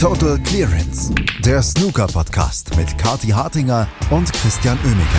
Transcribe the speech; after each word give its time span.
Total 0.00 0.38
Clearance, 0.44 1.12
der 1.44 1.60
Snooker-Podcast 1.60 2.76
mit 2.76 2.96
Kati 2.98 3.30
Hartinger 3.30 3.88
und 4.12 4.32
Christian 4.32 4.78
Oemeke. 4.84 5.18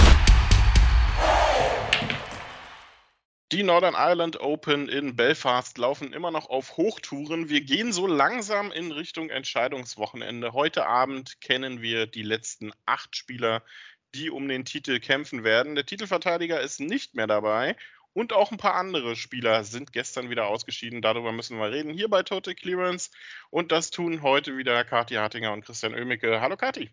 Die 3.52 3.64
Northern 3.64 3.94
Ireland 3.94 4.40
Open 4.40 4.88
in 4.88 5.18
Belfast 5.18 5.78
laufen 5.78 6.14
immer 6.14 6.32
noch 6.32 6.50
auf 6.50 6.78
Hochtouren. 6.78 7.50
Wir 7.50 7.60
gehen 7.60 7.92
so 7.92 8.08
langsam 8.08 8.72
in 8.72 8.94
Richtung 8.94 9.30
Entscheidungswochenende. 9.30 10.54
Heute 10.54 10.86
Abend 10.86 11.42
kennen 11.42 11.82
wir 11.82 12.08
die 12.08 12.24
letzten 12.24 12.72
acht 12.86 13.18
Spieler, 13.18 13.64
die 14.16 14.30
um 14.30 14.48
den 14.48 14.64
Titel 14.64 15.02
kämpfen 15.02 15.44
werden. 15.44 15.76
Der 15.76 15.86
Titelverteidiger 15.86 16.62
ist 16.62 16.80
nicht 16.80 17.16
mehr 17.16 17.28
dabei 17.28 17.76
und 18.14 18.34
auch 18.34 18.52
ein 18.52 18.58
paar 18.58 18.76
andere 18.76 19.16
Spieler 19.16 19.64
sind 19.64 19.94
gestern 19.94 20.30
wieder 20.30 20.48
ausgeschieden. 20.48 21.02
Darüber 21.02 21.32
müssen 21.32 21.58
wir 21.58 21.72
reden 21.72 21.94
hier 21.94 22.10
bei 22.10 22.24
Total 22.24 22.56
Clearance. 22.56 23.12
Und 23.50 23.72
das 23.72 23.92
tun 23.92 24.22
heute 24.22 24.58
wieder 24.58 24.84
Kathi 24.84 25.16
Hartinger 25.16 25.54
und 25.54 25.66
Christian 25.66 25.94
Oemicke. 25.94 26.42
Hallo 26.42 26.58
Kathi. 26.58 26.90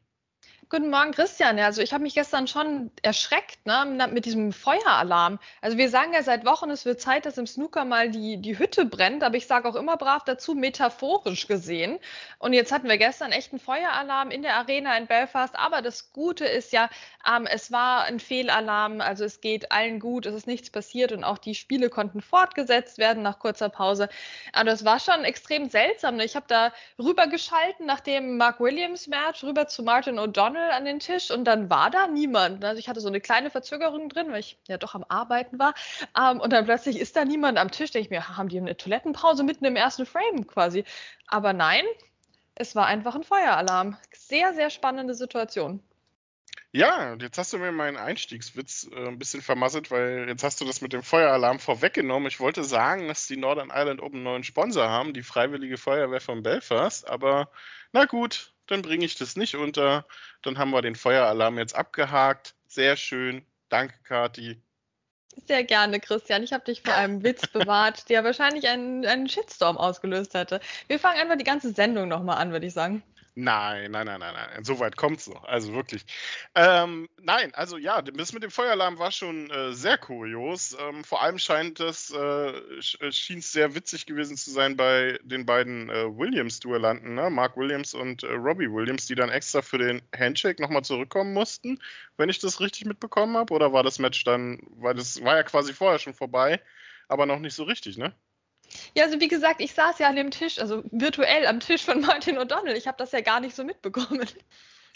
Guten 0.69 0.91
Morgen, 0.91 1.13
Christian. 1.13 1.61
Also 1.61 1.81
ich 1.81 1.93
habe 1.93 2.03
mich 2.03 2.15
gestern 2.15 2.49
schon 2.49 2.91
erschreckt 3.03 3.65
ne, 3.67 4.09
mit 4.13 4.25
diesem 4.25 4.53
Feueralarm. 4.53 5.39
Also 5.61 5.79
wir 5.79 5.89
sagen 5.89 6.13
ja 6.13 6.25
seit 6.25 6.45
Wochen, 6.45 6.71
es 6.71 6.85
wird 6.85 7.01
Zeit, 7.01 7.25
dass 7.25 7.39
im 7.39 7.47
Snooker 7.47 7.85
mal 7.85 8.11
die, 8.11 8.39
die 8.39 8.59
Hütte 8.59 8.85
brennt, 8.85 9.23
aber 9.23 9.37
ich 9.37 9.47
sage 9.47 9.69
auch 9.69 9.77
immer 9.77 9.97
brav 9.97 10.25
dazu, 10.25 10.55
metaphorisch 10.55 11.47
gesehen. 11.47 12.01
Und 12.41 12.53
jetzt 12.53 12.73
hatten 12.73 12.89
wir 12.89 12.99
gestern 12.99 13.31
echt 13.31 13.53
einen 13.53 13.61
Feueralarm 13.61 14.33
in 14.33 14.43
der 14.43 14.57
Arena 14.57 14.97
in 14.97 15.07
Belfast. 15.07 15.55
Aber 15.55 15.83
das 15.83 16.13
Gute 16.13 16.45
ist 16.45 16.73
ja, 16.73 16.91
ähm, 17.25 17.47
es 17.47 17.71
war 17.71 18.03
ein 18.03 18.19
Fehlalarm, 18.19 19.01
also 19.01 19.25
es 19.25 19.41
geht 19.41 19.71
allen 19.71 20.01
gut, 20.01 20.27
es 20.27 20.35
ist 20.35 20.49
nichts 20.49 20.71
passiert 20.71 21.13
und 21.13 21.23
auch 21.23 21.39
die 21.39 21.55
Spiele 21.55 21.91
konnten 21.91 22.21
fortgesetzt 22.21 22.99
werden 22.99 23.23
nach 23.23 23.39
kurzer 23.39 23.69
Pause. 23.69 24.09
Aber 24.53 24.65
das 24.65 24.85
war 24.85 24.99
schon 24.99 25.23
extrem 25.23 25.71
seltsam. 25.71 26.17
Ne? 26.17 26.25
Ich 26.25 26.35
habe 26.35 26.47
da 26.49 26.73
rübergeschalten 26.99 27.87
nach 27.87 28.01
dem 28.01 28.37
Mark 28.37 28.59
Williams 28.59 29.07
Match 29.07 29.45
rüber 29.45 29.69
zu 29.69 29.85
Martin 29.85 30.19
O'Donnell 30.19 30.46
O'Connell 30.47 30.71
an 30.71 30.85
den 30.85 31.01
Tisch 31.01 31.31
und 31.31 31.45
dann 31.45 31.71
war 31.71 31.91
da 31.91 32.07
niemand. 32.07 32.65
Also 32.65 32.79
ich 32.79 32.89
hatte 32.89 33.01
so 33.01 33.09
eine 33.09 33.21
kleine 33.21 33.51
Verzögerung 33.51 34.09
drin, 34.09 34.31
weil 34.31 34.41
ich 34.41 34.59
ja 34.69 34.79
doch 34.79 34.95
am 34.95 35.05
Arbeiten 35.09 35.59
war. 35.59 35.75
Ähm, 36.19 36.41
und 36.41 36.53
dann 36.53 36.65
plötzlich 36.65 36.99
ist 36.99 37.17
da 37.17 37.25
niemand 37.25 37.59
am 37.59 37.71
Tisch. 37.71 37.91
Denke 37.91 38.07
ich 38.07 38.11
mir, 38.11 38.37
haben 38.37 38.49
die 38.49 38.59
eine 38.59 38.77
Toilettenpause 38.77 39.43
mitten 39.43 39.65
im 39.65 39.77
ersten 39.77 40.07
Frame 40.07 40.47
quasi? 40.47 40.85
Aber 41.27 41.53
nein, 41.53 41.85
es 42.55 42.77
war 42.77 42.87
einfach 42.87 43.15
ein 43.15 43.25
Feueralarm. 43.25 43.97
Sehr, 44.13 44.55
sehr 44.55 44.71
spannende 44.71 45.15
Situation. 45.15 45.83
Ja, 46.73 47.15
jetzt 47.15 47.39
hast 47.39 47.53
du 47.53 47.59
mir 47.59 47.73
meinen 47.73 47.97
Einstiegswitz 47.97 48.89
äh, 48.93 49.09
ein 49.09 49.19
bisschen 49.19 49.41
vermasselt, 49.41 49.91
weil 49.91 50.27
jetzt 50.29 50.45
hast 50.45 50.61
du 50.61 50.65
das 50.65 50.83
mit 50.83 50.93
dem 50.93 51.03
Feueralarm 51.03 51.59
vorweggenommen. 51.59 52.29
Ich 52.29 52.39
wollte 52.39 52.65
sagen, 52.65 53.09
dass 53.09 53.27
die 53.27 53.39
Northern 53.39 53.71
Ireland 53.71 54.03
Open 54.03 54.17
einen 54.17 54.25
neuen 54.25 54.45
Sponsor 54.45 54.89
haben, 54.89 55.15
die 55.15 55.23
Freiwillige 55.23 55.79
Feuerwehr 55.79 56.21
von 56.21 56.43
Belfast, 56.43 57.09
aber 57.09 57.51
na 57.93 58.05
gut, 58.05 58.53
dann 58.67 58.83
bringe 58.83 59.05
ich 59.05 59.17
das 59.17 59.37
nicht 59.37 59.55
unter. 59.55 60.07
Dann 60.43 60.59
haben 60.59 60.71
wir 60.71 60.83
den 60.83 60.95
Feueralarm 60.95 61.59
jetzt 61.59 61.75
abgehakt. 61.75 62.55
Sehr 62.67 62.97
schön. 62.97 63.45
Danke, 63.69 63.95
Kati. 64.05 64.61
Sehr 65.47 65.65
gerne, 65.65 66.01
Christian. 66.01 66.43
Ich 66.43 66.53
habe 66.53 66.65
dich 66.65 66.83
vor 66.83 66.95
einem 66.95 67.23
Witz 67.23 67.47
bewahrt, 67.53 68.09
der 68.09 68.25
wahrscheinlich 68.25 68.69
einen, 68.69 69.05
einen 69.05 69.29
Shitstorm 69.29 69.77
ausgelöst 69.77 70.35
hätte. 70.35 70.61
Wir 70.89 70.99
fangen 70.99 71.21
einfach 71.21 71.37
die 71.37 71.45
ganze 71.45 71.73
Sendung 71.73 72.09
nochmal 72.09 72.39
an, 72.39 72.53
würde 72.53 72.67
ich 72.67 72.73
sagen. 72.73 73.03
Nein, 73.39 73.91
nein, 73.91 74.07
nein, 74.07 74.19
nein, 74.19 74.35
nein. 74.35 74.65
So 74.65 74.79
weit 74.81 74.95
es 74.97 75.29
noch. 75.29 75.45
Also 75.45 75.75
wirklich. 75.75 76.07
Ähm, 76.55 77.07
nein, 77.21 77.55
also 77.55 77.77
ja, 77.77 78.01
das 78.01 78.33
mit 78.33 78.43
dem 78.43 78.51
Feueralarm 78.51 78.99
war 78.99 79.13
schon 79.13 79.51
äh, 79.51 79.75
sehr 79.75 79.99
kurios. 79.99 80.75
Ähm, 80.81 81.05
vor 81.05 81.21
allem 81.21 81.39
scheint 81.39 81.79
es, 81.79 82.11
äh, 82.11 82.17
äh 82.19 83.13
schien 83.13 83.41
es 83.41 83.53
sehr 83.53 83.75
witzig 83.75 84.07
gewesen 84.07 84.39
zu 84.39 84.51
sein 84.51 84.75
bei 84.79 85.19
den 85.23 85.45
beiden 85.45 85.91
äh, 85.91 86.07
Williams-Duellanten, 86.17 87.15
ne? 87.15 87.29
Mark 87.29 87.59
Williams 87.59 87.93
und 87.93 88.23
äh, 88.23 88.33
Robbie 88.33 88.73
Williams, 88.73 89.07
die 89.07 89.15
dann 89.15 89.29
extra 89.29 89.61
für 89.61 89.77
den 89.79 90.01
Handshake 90.17 90.63
nochmal 90.63 90.85
zurückkommen 90.85 91.35
mussten, 91.35 91.79
wenn 92.17 92.31
ich 92.31 92.39
das 92.39 92.61
richtig 92.61 92.87
mitbekommen 92.87 93.37
habe. 93.37 93.53
Oder 93.53 93.71
war 93.71 93.83
das 93.83 93.99
Match 93.99 94.25
dann, 94.25 94.61
weil 94.77 94.95
das 94.95 95.23
war 95.23 95.37
ja 95.37 95.43
quasi 95.43 95.75
vorher 95.75 95.99
schon 95.99 96.15
vorbei, 96.15 96.63
aber 97.07 97.27
noch 97.27 97.41
nicht 97.41 97.55
so 97.55 97.65
richtig, 97.65 97.99
ne? 97.99 98.15
Ja, 98.95 99.05
also 99.05 99.21
wie 99.21 99.29
gesagt, 99.29 99.61
ich 99.61 99.73
saß 99.75 99.99
ja 99.99 100.09
an 100.09 100.17
dem 100.17 100.31
Tisch, 100.31 100.59
also 100.59 100.83
virtuell 100.91 101.47
am 101.47 101.61
Tisch 101.61 101.85
von 101.85 102.01
Martin 102.07 102.39
O'Donnell. 102.39 102.77
Ich 102.77 102.87
habe 102.87 102.99
das 102.99 103.13
ja 103.13 103.21
gar 103.21 103.41
nicht 103.41 103.55
so 103.55 103.65
mitbekommen. 103.65 104.27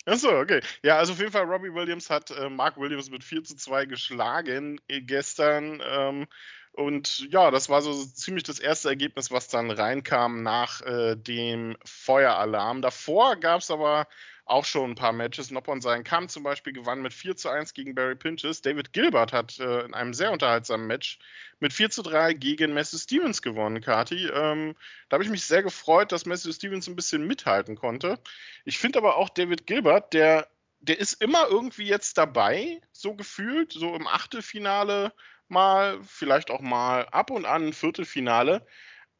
Achso, 0.06 0.40
okay. 0.40 0.60
Ja, 0.82 0.96
also 0.96 1.12
auf 1.12 1.18
jeden 1.18 1.32
Fall, 1.32 1.44
Robbie 1.44 1.74
Williams 1.74 2.08
hat 2.08 2.30
äh, 2.30 2.48
Mark 2.48 2.78
Williams 2.78 3.10
mit 3.10 3.22
4 3.22 3.44
zu 3.44 3.56
2 3.56 3.86
geschlagen 3.86 4.80
äh, 4.88 5.00
gestern. 5.00 5.82
Ähm, 5.84 6.26
und 6.72 7.30
ja, 7.30 7.50
das 7.50 7.68
war 7.68 7.82
so 7.82 7.92
ziemlich 7.92 8.44
das 8.44 8.58
erste 8.58 8.88
Ergebnis, 8.88 9.30
was 9.30 9.48
dann 9.48 9.70
reinkam 9.70 10.42
nach 10.42 10.80
äh, 10.82 11.16
dem 11.16 11.76
Feueralarm. 11.84 12.80
Davor 12.80 13.36
gab 13.36 13.60
es 13.60 13.70
aber 13.70 14.06
auch 14.50 14.64
schon 14.64 14.90
ein 14.90 14.94
paar 14.96 15.12
Matches. 15.12 15.50
Noppon 15.50 15.80
sein 15.80 16.02
Kamm 16.02 16.28
zum 16.28 16.42
Beispiel 16.42 16.72
gewann 16.72 17.02
mit 17.02 17.14
4 17.14 17.36
zu 17.36 17.48
1 17.48 17.72
gegen 17.72 17.94
Barry 17.94 18.16
Pinches. 18.16 18.62
David 18.62 18.92
Gilbert 18.92 19.32
hat 19.32 19.58
äh, 19.60 19.84
in 19.84 19.94
einem 19.94 20.12
sehr 20.12 20.32
unterhaltsamen 20.32 20.86
Match 20.86 21.18
mit 21.60 21.72
4 21.72 21.90
zu 21.90 22.02
3 22.02 22.34
gegen 22.34 22.74
Matthew 22.74 22.98
Stevens 22.98 23.42
gewonnen, 23.42 23.80
Kati. 23.80 24.26
Ähm, 24.26 24.74
da 25.08 25.14
habe 25.14 25.24
ich 25.24 25.30
mich 25.30 25.44
sehr 25.44 25.62
gefreut, 25.62 26.10
dass 26.10 26.26
Matthew 26.26 26.52
Stevens 26.52 26.88
ein 26.88 26.96
bisschen 26.96 27.26
mithalten 27.26 27.76
konnte. 27.76 28.18
Ich 28.64 28.78
finde 28.78 28.98
aber 28.98 29.16
auch 29.16 29.28
David 29.28 29.66
Gilbert, 29.66 30.12
der, 30.12 30.48
der 30.80 30.98
ist 30.98 31.22
immer 31.22 31.46
irgendwie 31.48 31.86
jetzt 31.86 32.18
dabei, 32.18 32.80
so 32.90 33.14
gefühlt, 33.14 33.72
so 33.72 33.94
im 33.94 34.08
Achtelfinale 34.08 35.12
mal, 35.46 36.00
vielleicht 36.02 36.50
auch 36.50 36.60
mal 36.60 37.06
ab 37.06 37.30
und 37.30 37.44
an 37.44 37.68
ein 37.68 37.72
Viertelfinale. 37.72 38.66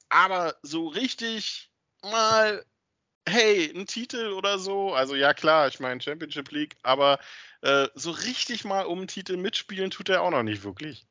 Aber 0.08 0.56
so 0.62 0.88
richtig 0.88 1.70
mal 2.02 2.64
hey, 3.30 3.72
ein 3.74 3.86
Titel 3.86 4.32
oder 4.32 4.58
so. 4.58 4.92
Also 4.94 5.14
ja 5.14 5.34
klar, 5.34 5.68
ich 5.68 5.80
meine 5.80 6.00
Championship 6.00 6.50
League, 6.50 6.76
aber 6.82 7.18
äh, 7.62 7.88
so 7.94 8.10
richtig 8.10 8.64
mal 8.64 8.82
um 8.86 8.98
einen 8.98 9.08
Titel 9.08 9.36
mitspielen 9.36 9.90
tut 9.90 10.08
er 10.08 10.22
auch 10.22 10.30
noch 10.30 10.42
nicht 10.42 10.64
wirklich. 10.64 11.06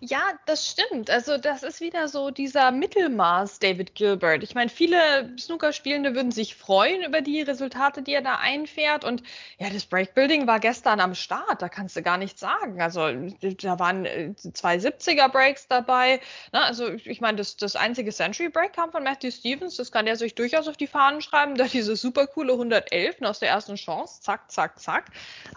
Ja, 0.00 0.32
das 0.44 0.70
stimmt. 0.70 1.10
Also 1.10 1.38
das 1.38 1.62
ist 1.62 1.80
wieder 1.80 2.08
so 2.08 2.30
dieser 2.30 2.70
Mittelmaß 2.70 3.58
David 3.60 3.94
Gilbert. 3.94 4.42
Ich 4.42 4.54
meine, 4.54 4.68
viele 4.68 5.32
Snookerspielende 5.38 6.14
würden 6.14 6.32
sich 6.32 6.54
freuen 6.54 7.02
über 7.02 7.22
die 7.22 7.40
Resultate, 7.40 8.02
die 8.02 8.12
er 8.12 8.22
da 8.22 8.36
einfährt. 8.36 9.04
Und 9.04 9.22
ja, 9.58 9.70
das 9.70 9.86
Breakbuilding 9.86 10.46
war 10.46 10.60
gestern 10.60 11.00
am 11.00 11.14
Start. 11.14 11.62
Da 11.62 11.68
kannst 11.68 11.96
du 11.96 12.02
gar 12.02 12.18
nichts 12.18 12.40
sagen. 12.40 12.80
Also 12.80 13.10
da 13.40 13.78
waren 13.78 14.04
äh, 14.04 14.34
zwei 14.36 14.76
70er 14.76 15.28
Breaks 15.28 15.66
dabei. 15.68 16.20
Na, 16.52 16.64
also 16.64 16.88
ich 16.90 17.20
meine, 17.20 17.38
das, 17.38 17.56
das 17.56 17.74
einzige 17.74 18.12
Century 18.12 18.48
Break 18.50 18.74
kam 18.74 18.92
von 18.92 19.02
Matthew 19.02 19.30
Stevens. 19.30 19.76
Das 19.76 19.90
kann 19.92 20.06
er 20.06 20.16
sich 20.16 20.34
durchaus 20.34 20.68
auf 20.68 20.76
die 20.76 20.86
Fahnen 20.86 21.22
schreiben. 21.22 21.54
Da 21.56 21.64
diese 21.64 21.96
super 21.96 22.26
coole 22.26 22.52
111 22.52 23.22
aus 23.22 23.38
der 23.38 23.48
ersten 23.48 23.76
Chance. 23.76 24.20
Zack, 24.20 24.50
zack, 24.50 24.78
zack. 24.78 25.06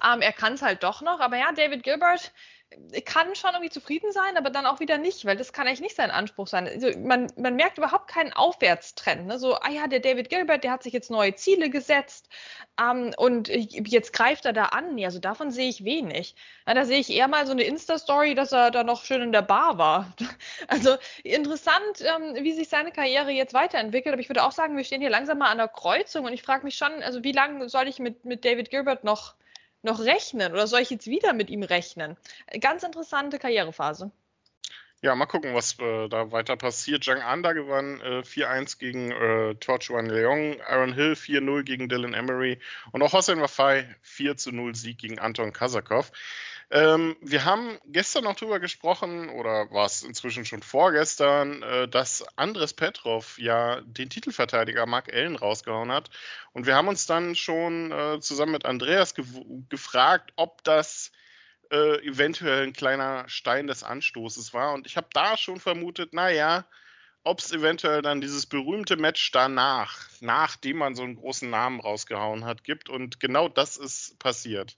Ähm, 0.06 0.22
er 0.22 0.34
kann 0.34 0.54
es 0.54 0.62
halt 0.62 0.84
doch 0.84 1.02
noch. 1.02 1.20
Aber 1.20 1.38
ja, 1.38 1.52
David 1.52 1.84
Gilbert 1.84 2.32
kann 3.06 3.36
schon 3.36 3.52
irgendwie 3.52 3.72
zufrieden 3.72 4.12
sein, 4.12 4.38
aber 4.38 4.52
dann 4.52 4.68
auch 4.68 4.80
wieder 4.80 5.00
nicht, 5.00 5.26
weil 5.26 5.36
das 5.36 5.54
kann 5.54 5.68
eigentlich 5.68 5.82
nicht 5.82 5.96
sein 5.96 6.12
Anspruch 6.12 6.48
sein. 6.48 6.68
Also 6.68 6.98
man, 7.00 7.28
man 7.36 7.56
merkt 7.56 7.80
überhaupt 7.80 8.08
keinen 8.08 8.32
Aufwärtstrend. 8.32 9.26
Ne? 9.26 9.40
So, 9.40 9.56
ah 9.56 9.70
ja, 9.70 9.88
der 9.88 10.00
David 10.00 10.30
Gilbert, 10.30 10.64
der 10.64 10.72
hat 10.72 10.84
sich 10.84 10.94
jetzt 10.94 11.10
neue 11.10 11.34
Ziele 11.34 11.72
gesetzt 11.72 12.30
ähm, 12.80 13.12
und 13.18 13.50
jetzt 13.50 14.14
greift 14.14 14.46
er 14.46 14.54
da 14.54 14.66
an. 14.66 14.94
Nee, 14.94 15.06
also 15.06 15.20
davon 15.20 15.50
sehe 15.50 15.68
ich 15.68 15.84
wenig. 15.84 16.36
Ja, 16.68 16.76
da 16.76 16.86
sehe 16.86 17.00
ich 17.00 17.10
eher 17.10 17.28
mal 17.28 17.48
so 17.48 17.54
eine 17.54 17.64
Insta-Story, 17.64 18.36
dass 18.36 18.52
er 18.52 18.70
da 18.70 18.84
noch 18.84 19.04
schön 19.04 19.22
in 19.22 19.32
der 19.32 19.42
Bar 19.42 19.78
war. 19.78 20.14
Also 20.68 20.98
interessant, 21.24 22.02
ähm, 22.02 22.36
wie 22.44 22.52
sich 22.54 22.70
seine 22.70 22.92
Karriere 22.92 23.32
jetzt 23.32 23.54
weiterentwickelt. 23.54 24.14
Aber 24.14 24.22
ich 24.22 24.30
würde 24.30 24.44
auch 24.44 24.52
sagen, 24.52 24.78
wir 24.78 24.84
stehen 24.84 25.02
hier 25.02 25.10
langsam 25.10 25.40
mal 25.40 25.50
an 25.50 25.58
der 25.58 25.68
Kreuzung 25.68 26.26
und 26.26 26.34
ich 26.34 26.44
frage 26.44 26.64
mich 26.64 26.76
schon, 26.78 26.92
also 27.02 27.24
wie 27.24 27.32
lange 27.32 27.68
soll 27.70 27.88
ich 27.88 28.00
mit, 28.00 28.26
mit 28.26 28.46
David 28.46 28.70
Gilbert 28.70 29.04
noch 29.04 29.36
noch 29.82 30.00
rechnen 30.00 30.52
oder 30.52 30.68
soll 30.68 30.82
ich 30.82 30.90
jetzt 30.90 31.08
wieder 31.08 31.34
mit 31.34 31.50
ihm 31.50 31.64
rechnen? 31.64 32.18
Ganz 32.60 32.84
interessante 32.84 33.40
Karrierephase. 33.40 34.12
Ja, 35.02 35.16
mal 35.16 35.28
gucken, 35.28 35.54
was 35.54 35.80
äh, 35.80 36.10
da 36.10 36.34
weiter 36.34 36.58
passiert. 36.58 37.06
Zhang 37.06 37.22
Anda 37.22 37.54
gewann 37.54 38.02
äh, 38.02 38.20
4-1 38.20 38.80
gegen 38.80 39.12
äh, 39.12 39.56
Torchuan 39.56 40.08
Leong, 40.08 40.60
Aaron 40.62 40.94
Hill 40.94 41.14
4-0 41.14 41.64
gegen 41.64 41.88
Dylan 41.88 42.14
Emery 42.14 42.60
und 42.92 43.02
auch 43.02 43.14
Hossein 43.14 43.40
Wafai 43.40 43.96
4-0 44.04 44.76
Sieg 44.76 44.98
gegen 44.98 45.18
Anton 45.18 45.54
Kazakov. 45.54 46.12
Ähm, 46.72 47.18
wir 47.22 47.46
haben 47.46 47.80
gestern 47.86 48.26
noch 48.26 48.36
drüber 48.36 48.60
gesprochen, 48.60 49.30
oder 49.30 49.72
war 49.72 49.88
es 49.88 50.04
inzwischen 50.04 50.46
schon 50.46 50.62
vorgestern, 50.62 51.64
äh, 51.64 51.88
dass 51.88 52.24
Andres 52.38 52.74
Petrov 52.74 53.40
ja 53.40 53.82
den 53.82 54.10
Titelverteidiger 54.12 54.86
Mark 54.86 55.12
Allen 55.12 55.36
rausgehauen 55.36 55.92
hat. 55.92 56.12
Und 56.54 56.68
wir 56.68 56.76
haben 56.76 56.88
uns 56.88 57.08
dann 57.08 57.36
schon 57.36 57.92
äh, 57.92 58.20
zusammen 58.20 58.52
mit 58.52 58.66
Andreas 58.66 59.16
ge 59.16 59.26
gefragt, 59.70 60.32
ob 60.36 60.64
das 60.64 61.12
äh, 61.72 62.06
eventuell 62.06 62.64
ein 62.68 62.74
kleiner 62.74 63.28
Stein 63.28 63.66
des 63.66 63.84
Anstoßes 63.84 64.54
war. 64.54 64.74
Und 64.74 64.86
ich 64.86 64.96
habe 64.96 65.08
da 65.14 65.38
schon 65.38 65.60
vermutet, 65.60 66.14
naja, 66.14 66.66
ob 67.24 67.40
es 67.40 67.52
eventuell 67.52 68.02
dann 68.04 68.22
dieses 68.22 68.46
berühmte 68.46 68.96
Match 68.96 69.32
danach, 69.32 70.08
nachdem 70.22 70.78
man 70.78 70.96
so 70.96 71.04
einen 71.04 71.16
großen 71.16 71.50
Namen 71.50 71.80
rausgehauen 71.80 72.46
hat, 72.46 72.64
gibt. 72.64 72.90
Und 72.90 73.20
genau 73.20 73.50
das 73.50 73.78
ist 73.78 74.20
passiert. 74.20 74.78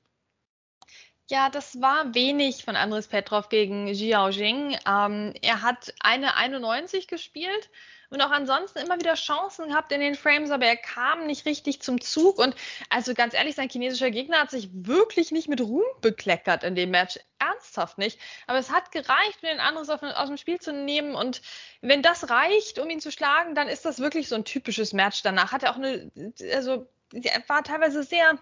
Ja, 1.30 1.50
das 1.50 1.80
war 1.80 2.14
wenig 2.14 2.66
von 2.66 2.76
Andres 2.76 3.08
Petrov 3.08 3.50
gegen 3.50 3.88
Jiao 3.88 4.30
Jing. 4.30 4.78
Ähm, 4.88 5.34
er 5.42 5.62
hat 5.62 5.94
eine 6.02 6.36
91 6.36 7.08
gespielt 7.08 7.70
und 8.12 8.22
auch 8.22 8.32
ansonsten 8.32 8.80
immer 8.80 9.00
wieder 9.00 9.14
Chancen 9.14 9.70
gehabt 9.70 9.94
in 9.94 10.02
den 10.02 10.16
Frames, 10.16 10.52
aber 10.52 10.66
er 10.66 10.76
kam 10.76 11.26
nicht 11.28 11.46
richtig 11.46 11.82
zum 11.82 12.02
Zug. 12.02 12.40
Und 12.40 12.56
also 12.90 13.14
ganz 13.14 13.34
ehrlich, 13.34 13.56
sein 13.56 13.70
chinesischer 13.70 14.12
Gegner 14.12 14.40
hat 14.40 14.52
sich 14.52 14.70
wirklich 14.74 15.32
nicht 15.32 15.48
mit 15.48 15.62
Ruhm 15.62 15.86
bekleckert 16.02 16.66
in 16.66 16.76
dem 16.76 16.92
Match. 16.92 17.18
Ernsthaft 17.40 17.98
nicht. 17.98 18.20
Aber 18.48 18.60
es 18.60 18.70
hat 18.70 18.92
gereicht, 18.92 19.40
um 19.42 19.48
den 19.48 19.62
anderes 19.62 19.90
aus 19.90 20.28
dem 20.28 20.36
Spiel 20.36 20.60
zu 20.60 20.74
nehmen. 20.74 21.16
Und 21.16 21.42
wenn 21.80 22.02
das 22.02 22.30
reicht, 22.30 22.80
um 22.80 22.90
ihn 22.90 23.00
zu 23.00 23.14
schlagen, 23.14 23.56
dann 23.56 23.70
ist 23.70 23.86
das 23.86 24.00
wirklich 24.00 24.28
so 24.28 24.36
ein 24.36 24.44
typisches 24.44 24.92
Match. 24.92 25.22
Danach 25.24 25.54
hat 25.54 25.64
er 25.64 25.72
auch 25.72 25.78
eine, 25.78 26.12
also 26.54 26.90
er 27.14 27.44
war 27.48 27.64
teilweise 27.64 28.04
sehr 28.04 28.38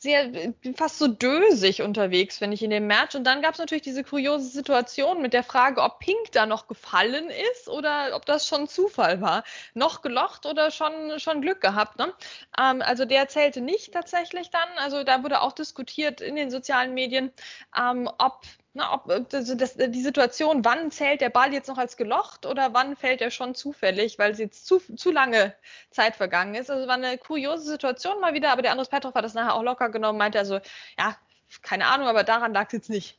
sehr 0.00 0.54
fast 0.76 0.98
so 0.98 1.08
dösig 1.08 1.82
unterwegs, 1.82 2.38
finde 2.38 2.54
ich, 2.54 2.62
in 2.62 2.70
dem 2.70 2.86
Match. 2.86 3.14
Und 3.14 3.24
dann 3.24 3.42
gab 3.42 3.52
es 3.52 3.58
natürlich 3.58 3.82
diese 3.82 4.02
kuriose 4.02 4.48
Situation 4.48 5.20
mit 5.20 5.34
der 5.34 5.44
Frage, 5.44 5.82
ob 5.82 5.98
Pink 5.98 6.32
da 6.32 6.46
noch 6.46 6.68
gefallen 6.68 7.28
ist 7.52 7.68
oder 7.68 8.16
ob 8.16 8.24
das 8.24 8.46
schon 8.46 8.66
Zufall 8.66 9.20
war. 9.20 9.44
Noch 9.74 10.00
gelocht 10.00 10.46
oder 10.46 10.70
schon, 10.70 11.20
schon 11.20 11.42
Glück 11.42 11.60
gehabt. 11.60 11.98
Ne? 11.98 12.14
Ähm, 12.58 12.80
also 12.80 13.04
der 13.04 13.28
zählte 13.28 13.60
nicht 13.60 13.92
tatsächlich 13.92 14.48
dann. 14.48 14.68
Also 14.78 15.04
da 15.04 15.22
wurde 15.22 15.42
auch 15.42 15.52
diskutiert 15.52 16.22
in 16.22 16.34
den 16.34 16.50
sozialen 16.50 16.94
Medien, 16.94 17.30
ähm, 17.78 18.08
ob 18.16 18.40
na, 18.72 18.94
ob 18.94 19.28
das, 19.30 19.56
das, 19.56 19.74
die 19.76 20.02
Situation, 20.02 20.64
wann 20.64 20.90
zählt 20.92 21.20
der 21.20 21.30
Ball 21.30 21.52
jetzt 21.52 21.68
noch 21.68 21.78
als 21.78 21.96
gelocht 21.96 22.46
oder 22.46 22.72
wann 22.72 22.94
fällt 22.96 23.20
er 23.20 23.30
schon 23.32 23.54
zufällig, 23.54 24.18
weil 24.18 24.30
es 24.30 24.38
jetzt 24.38 24.66
zu, 24.66 24.78
zu 24.78 25.10
lange 25.10 25.56
Zeit 25.90 26.14
vergangen 26.14 26.54
ist. 26.54 26.70
Also 26.70 26.86
war 26.86 26.94
eine 26.94 27.18
kuriose 27.18 27.64
Situation 27.64 28.20
mal 28.20 28.34
wieder, 28.34 28.52
aber 28.52 28.62
der 28.62 28.70
Andres 28.70 28.88
Petrov 28.88 29.14
hat 29.14 29.24
das 29.24 29.34
nachher 29.34 29.54
auch 29.54 29.62
locker 29.62 29.88
genommen, 29.90 30.18
meinte 30.18 30.38
also, 30.38 30.60
ja, 30.98 31.16
keine 31.62 31.86
Ahnung, 31.86 32.06
aber 32.06 32.22
daran 32.22 32.52
lag 32.52 32.66
es 32.66 32.72
jetzt 32.72 32.90
nicht. 32.90 33.18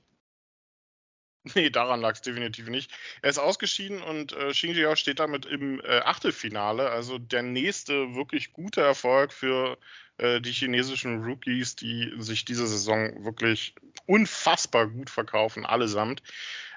Nee, 1.56 1.72
daran 1.72 2.02
lag 2.02 2.14
es 2.14 2.22
definitiv 2.22 2.70
nicht. 2.70 2.92
Er 3.24 3.32
ist 3.32 3.40
ausgeschieden 3.40 4.04
und 4.04 4.32
äh, 4.34 4.52
Jiao 4.52 4.96
steht 4.96 5.20
damit 5.20 5.48
im 5.48 5.82
äh, 5.82 6.02
Achtelfinale. 6.02 6.92
Also 6.92 7.18
der 7.18 7.42
nächste 7.42 8.14
wirklich 8.14 8.54
gute 8.54 8.82
Erfolg 8.82 9.34
für 9.34 9.80
äh, 10.22 10.40
die 10.40 10.52
chinesischen 10.52 11.24
Rookies, 11.24 11.76
die 11.76 12.14
sich 12.18 12.46
diese 12.46 12.68
Saison 12.68 13.26
wirklich 13.26 13.76
unfassbar 14.06 14.88
gut 14.88 15.10
verkaufen, 15.10 15.66
allesamt. 15.66 16.22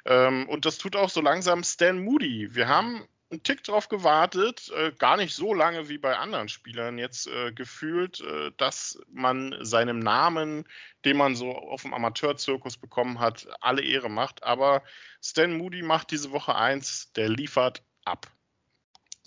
Ähm, 0.07 0.49
und 0.49 0.65
das 0.65 0.79
tut 0.79 0.97
auch 0.97 1.11
so 1.11 1.21
langsam 1.21 1.63
Stan 1.63 2.03
Moody. 2.03 2.55
Wir 2.55 2.69
haben 2.69 3.07
einen 3.31 3.43
Tick 3.43 3.63
drauf 3.63 3.89
gewartet, 3.89 4.71
äh, 4.75 4.93
gar 4.93 5.17
nicht 5.17 5.35
so 5.35 5.53
lange 5.53 5.89
wie 5.89 5.99
bei 5.99 6.17
anderen 6.17 6.49
Spielern 6.49 6.99
jetzt 6.99 7.27
äh, 7.27 7.53
gefühlt, 7.53 8.21
äh, 8.21 8.53
dass 8.57 8.99
man 9.13 9.55
seinem 9.61 9.99
Namen, 9.99 10.65
den 11.05 11.17
man 11.17 11.35
so 11.35 11.53
auf 11.53 11.83
dem 11.83 11.93
Amateurzirkus 11.93 12.79
bekommen 12.79 13.21
hat, 13.21 13.47
alle 13.61 13.83
Ehre 13.83 14.09
macht. 14.09 14.43
Aber 14.43 14.83
Stan 15.23 15.57
Moody 15.57 15.83
macht 15.83 16.11
diese 16.11 16.31
Woche 16.33 16.55
eins, 16.55 17.13
der 17.13 17.29
liefert 17.29 17.83
ab. 18.05 18.31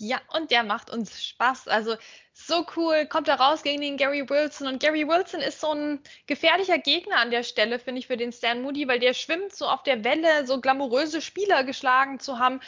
Ja, 0.00 0.20
und 0.32 0.52
der 0.52 0.62
macht 0.62 0.90
uns 0.90 1.24
Spaß. 1.24 1.66
Also 1.66 1.96
so 2.46 2.64
cool, 2.76 3.04
kommt 3.06 3.26
er 3.28 3.40
raus 3.40 3.62
gegen 3.62 3.80
den 3.80 3.96
Gary 3.96 4.28
Wilson. 4.28 4.68
Und 4.68 4.80
Gary 4.80 5.06
Wilson 5.08 5.40
ist 5.40 5.60
so 5.60 5.72
ein 5.72 6.00
gefährlicher 6.26 6.78
Gegner 6.78 7.16
an 7.16 7.30
der 7.32 7.42
Stelle, 7.42 7.78
finde 7.80 7.98
ich, 7.98 8.06
für 8.06 8.16
den 8.16 8.32
Stan 8.32 8.62
Moody, 8.62 8.86
weil 8.86 9.00
der 9.00 9.12
schwimmt 9.12 9.54
so 9.54 9.66
auf 9.66 9.82
der 9.82 10.04
Welle, 10.04 10.46
so 10.46 10.60
glamouröse 10.60 11.20
Spieler 11.20 11.64
geschlagen 11.64 12.20
zu 12.20 12.38
haben. 12.38 12.60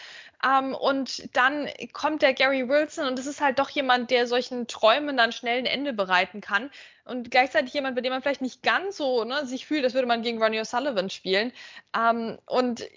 Ähm, 0.45 0.75
und 0.75 1.35
dann 1.37 1.69
kommt 1.93 2.23
der 2.23 2.35
Gary 2.35 2.69
Wilson 2.69 3.07
und 3.07 3.19
es 3.19 3.27
ist 3.27 3.41
halt 3.41 3.59
doch 3.59 3.71
jemand, 3.71 4.11
der 4.11 4.27
solchen 4.27 4.67
Träumen 4.67 5.17
dann 5.17 5.33
schnell 5.33 5.59
ein 5.59 5.67
Ende 5.67 5.93
bereiten 5.93 6.41
kann. 6.41 6.71
Und 7.05 7.31
gleichzeitig 7.31 7.73
jemand, 7.73 7.95
bei 7.95 8.03
dem 8.03 8.13
man 8.13 8.23
vielleicht 8.23 8.41
nicht 8.41 8.63
ganz 8.63 8.97
so 8.97 9.25
ne, 9.25 9.47
sich 9.47 9.67
fühlt, 9.67 9.85
als 9.85 9.95
würde 9.95 10.07
man 10.07 10.23
gegen 10.23 10.43
Ronnie 10.43 10.61
O'Sullivan 10.61 11.11
spielen. 11.11 11.53
Ähm, 11.97 12.39
und 12.47 12.89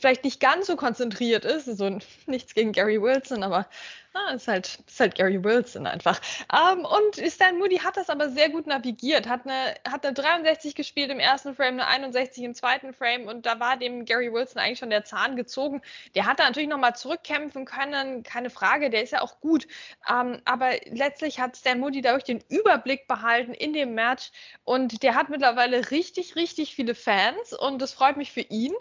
vielleicht 0.00 0.24
nicht 0.24 0.40
ganz 0.40 0.66
so 0.66 0.76
konzentriert 0.76 1.44
ist. 1.44 1.68
Also 1.68 1.98
nichts 2.26 2.54
gegen 2.54 2.72
Gary 2.72 3.00
Wilson, 3.00 3.42
aber 3.42 3.66
na, 4.14 4.30
ist, 4.32 4.46
halt, 4.46 4.78
ist 4.86 5.00
halt 5.00 5.16
Gary 5.16 5.42
Wilson 5.42 5.86
einfach. 5.86 6.20
Ähm, 6.52 6.84
und 6.84 7.32
Stan 7.32 7.58
Moody 7.58 7.78
hat 7.78 7.96
das 7.96 8.08
aber 8.08 8.30
sehr 8.30 8.48
gut 8.48 8.66
navigiert. 8.66 9.28
Hat 9.28 9.40
eine, 9.44 9.74
hat 9.88 10.06
eine 10.06 10.14
63 10.14 10.76
gespielt 10.76 11.10
im 11.10 11.18
ersten 11.18 11.54
Frame, 11.54 11.80
eine 11.80 11.86
61 11.88 12.44
im 12.44 12.54
zweiten 12.54 12.94
Frame 12.94 13.26
und 13.26 13.44
da 13.44 13.58
war 13.58 13.76
dem 13.76 14.04
Gary 14.04 14.32
Wilson 14.32 14.60
eigentlich 14.60 14.78
schon 14.78 14.90
der 14.90 15.04
Zahn 15.04 15.34
gezogen. 15.34 15.82
Der 16.14 16.26
hat 16.26 16.38
da 16.38 16.44
natürlich 16.44 16.68
nochmal 16.68 16.94
zurückkämpfen 16.94 17.64
können, 17.64 18.22
keine 18.22 18.50
Frage, 18.50 18.88
der 18.88 19.02
ist 19.02 19.12
ja 19.12 19.20
auch 19.20 19.40
gut. 19.40 19.66
Ähm, 20.08 20.40
aber 20.44 20.70
letztlich 20.86 21.40
hat 21.40 21.56
Stan 21.56 21.80
Moody 21.80 22.00
dadurch 22.00 22.24
den 22.24 22.42
Überblick 22.48 23.08
behalten 23.08 23.52
in 23.52 23.72
dem 23.72 23.94
Match 23.94 24.30
und 24.62 25.02
der 25.02 25.16
hat 25.16 25.28
mittlerweile 25.28 25.90
richtig, 25.90 26.36
richtig 26.36 26.76
viele 26.76 26.94
Fans 26.94 27.52
und 27.52 27.82
das 27.82 27.92
freut 27.92 28.16
mich 28.16 28.30
für 28.30 28.42
ihn. 28.42 28.72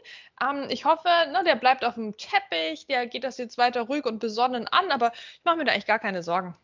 Ähm, 0.42 0.68
ich 0.70 0.86
hoffe, 0.86 1.08
ne, 1.32 1.44
der 1.46 1.56
bleibt 1.56 1.86
auf 1.86 1.96
dem 1.96 2.16
Teppich, 2.18 2.88
der 2.88 3.08
geht 3.08 3.24
das 3.24 3.38
jetzt 3.38 3.58
weiter 3.58 3.82
ruhig 3.82 4.06
und 4.06 4.20
besonnen 4.20 4.68
an, 4.68 4.92
aber 4.92 5.12
ich 5.38 5.46
mache 5.46 5.58
mir 5.58 5.66
da 5.66 5.72
eigentlich 5.72 5.86
gar 5.86 6.00
keine 6.00 6.24
Sorgen. 6.24 6.56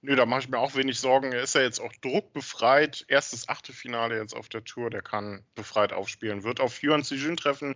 Nö, 0.00 0.14
da 0.14 0.26
mache 0.26 0.42
ich 0.42 0.48
mir 0.48 0.58
auch 0.58 0.76
wenig 0.76 1.00
Sorgen. 1.00 1.32
Er 1.32 1.42
ist 1.42 1.56
ja 1.56 1.60
jetzt 1.62 1.80
auch 1.80 1.92
druckbefreit. 1.92 3.04
Erstes 3.08 3.48
Achtelfinale 3.48 4.16
jetzt 4.16 4.32
auf 4.32 4.48
der 4.48 4.62
Tour. 4.62 4.90
Der 4.90 5.02
kann 5.02 5.44
befreit 5.56 5.92
aufspielen. 5.92 6.44
Wird 6.44 6.60
auf 6.60 6.84
Yuan 6.84 7.02
Zijun 7.02 7.36
treffen, 7.36 7.74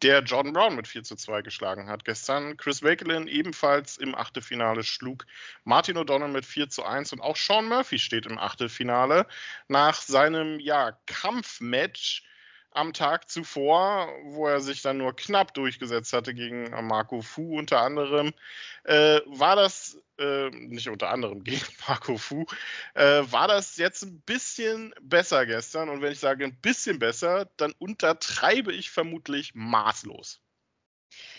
der 0.00 0.22
Jordan 0.22 0.52
Brown 0.52 0.76
mit 0.76 0.86
4 0.86 1.02
zu 1.02 1.16
2 1.16 1.42
geschlagen 1.42 1.88
hat 1.88 2.04
gestern. 2.04 2.56
Chris 2.56 2.84
Wakelin 2.84 3.26
ebenfalls 3.26 3.96
im 3.96 4.14
Achtelfinale 4.14 4.84
schlug 4.84 5.26
Martin 5.64 5.98
O'Donnell 5.98 6.28
mit 6.28 6.46
4 6.46 6.68
zu 6.68 6.84
1 6.84 7.12
und 7.12 7.20
auch 7.20 7.36
Sean 7.36 7.66
Murphy 7.66 7.98
steht 7.98 8.26
im 8.26 8.38
Achtelfinale. 8.38 9.26
Nach 9.66 10.00
seinem 10.00 10.60
ja, 10.60 10.96
Kampfmatch 11.06 12.22
am 12.74 12.92
Tag 12.92 13.30
zuvor, 13.30 14.08
wo 14.24 14.46
er 14.46 14.60
sich 14.60 14.82
dann 14.82 14.98
nur 14.98 15.16
knapp 15.16 15.54
durchgesetzt 15.54 16.12
hatte 16.12 16.34
gegen 16.34 16.70
Marco 16.86 17.22
Fu 17.22 17.58
unter 17.58 17.80
anderem, 17.80 18.32
äh, 18.84 19.20
war 19.26 19.56
das, 19.56 19.98
äh, 20.18 20.50
nicht 20.50 20.88
unter 20.88 21.10
anderem 21.10 21.44
gegen 21.44 21.64
Marco 21.88 22.18
Fu, 22.18 22.46
äh, 22.94 23.22
war 23.30 23.48
das 23.48 23.76
jetzt 23.76 24.02
ein 24.02 24.20
bisschen 24.22 24.94
besser 25.00 25.46
gestern. 25.46 25.88
Und 25.88 26.02
wenn 26.02 26.12
ich 26.12 26.20
sage 26.20 26.44
ein 26.44 26.60
bisschen 26.60 26.98
besser, 26.98 27.48
dann 27.56 27.72
untertreibe 27.78 28.72
ich 28.72 28.90
vermutlich 28.90 29.54
maßlos. 29.54 30.43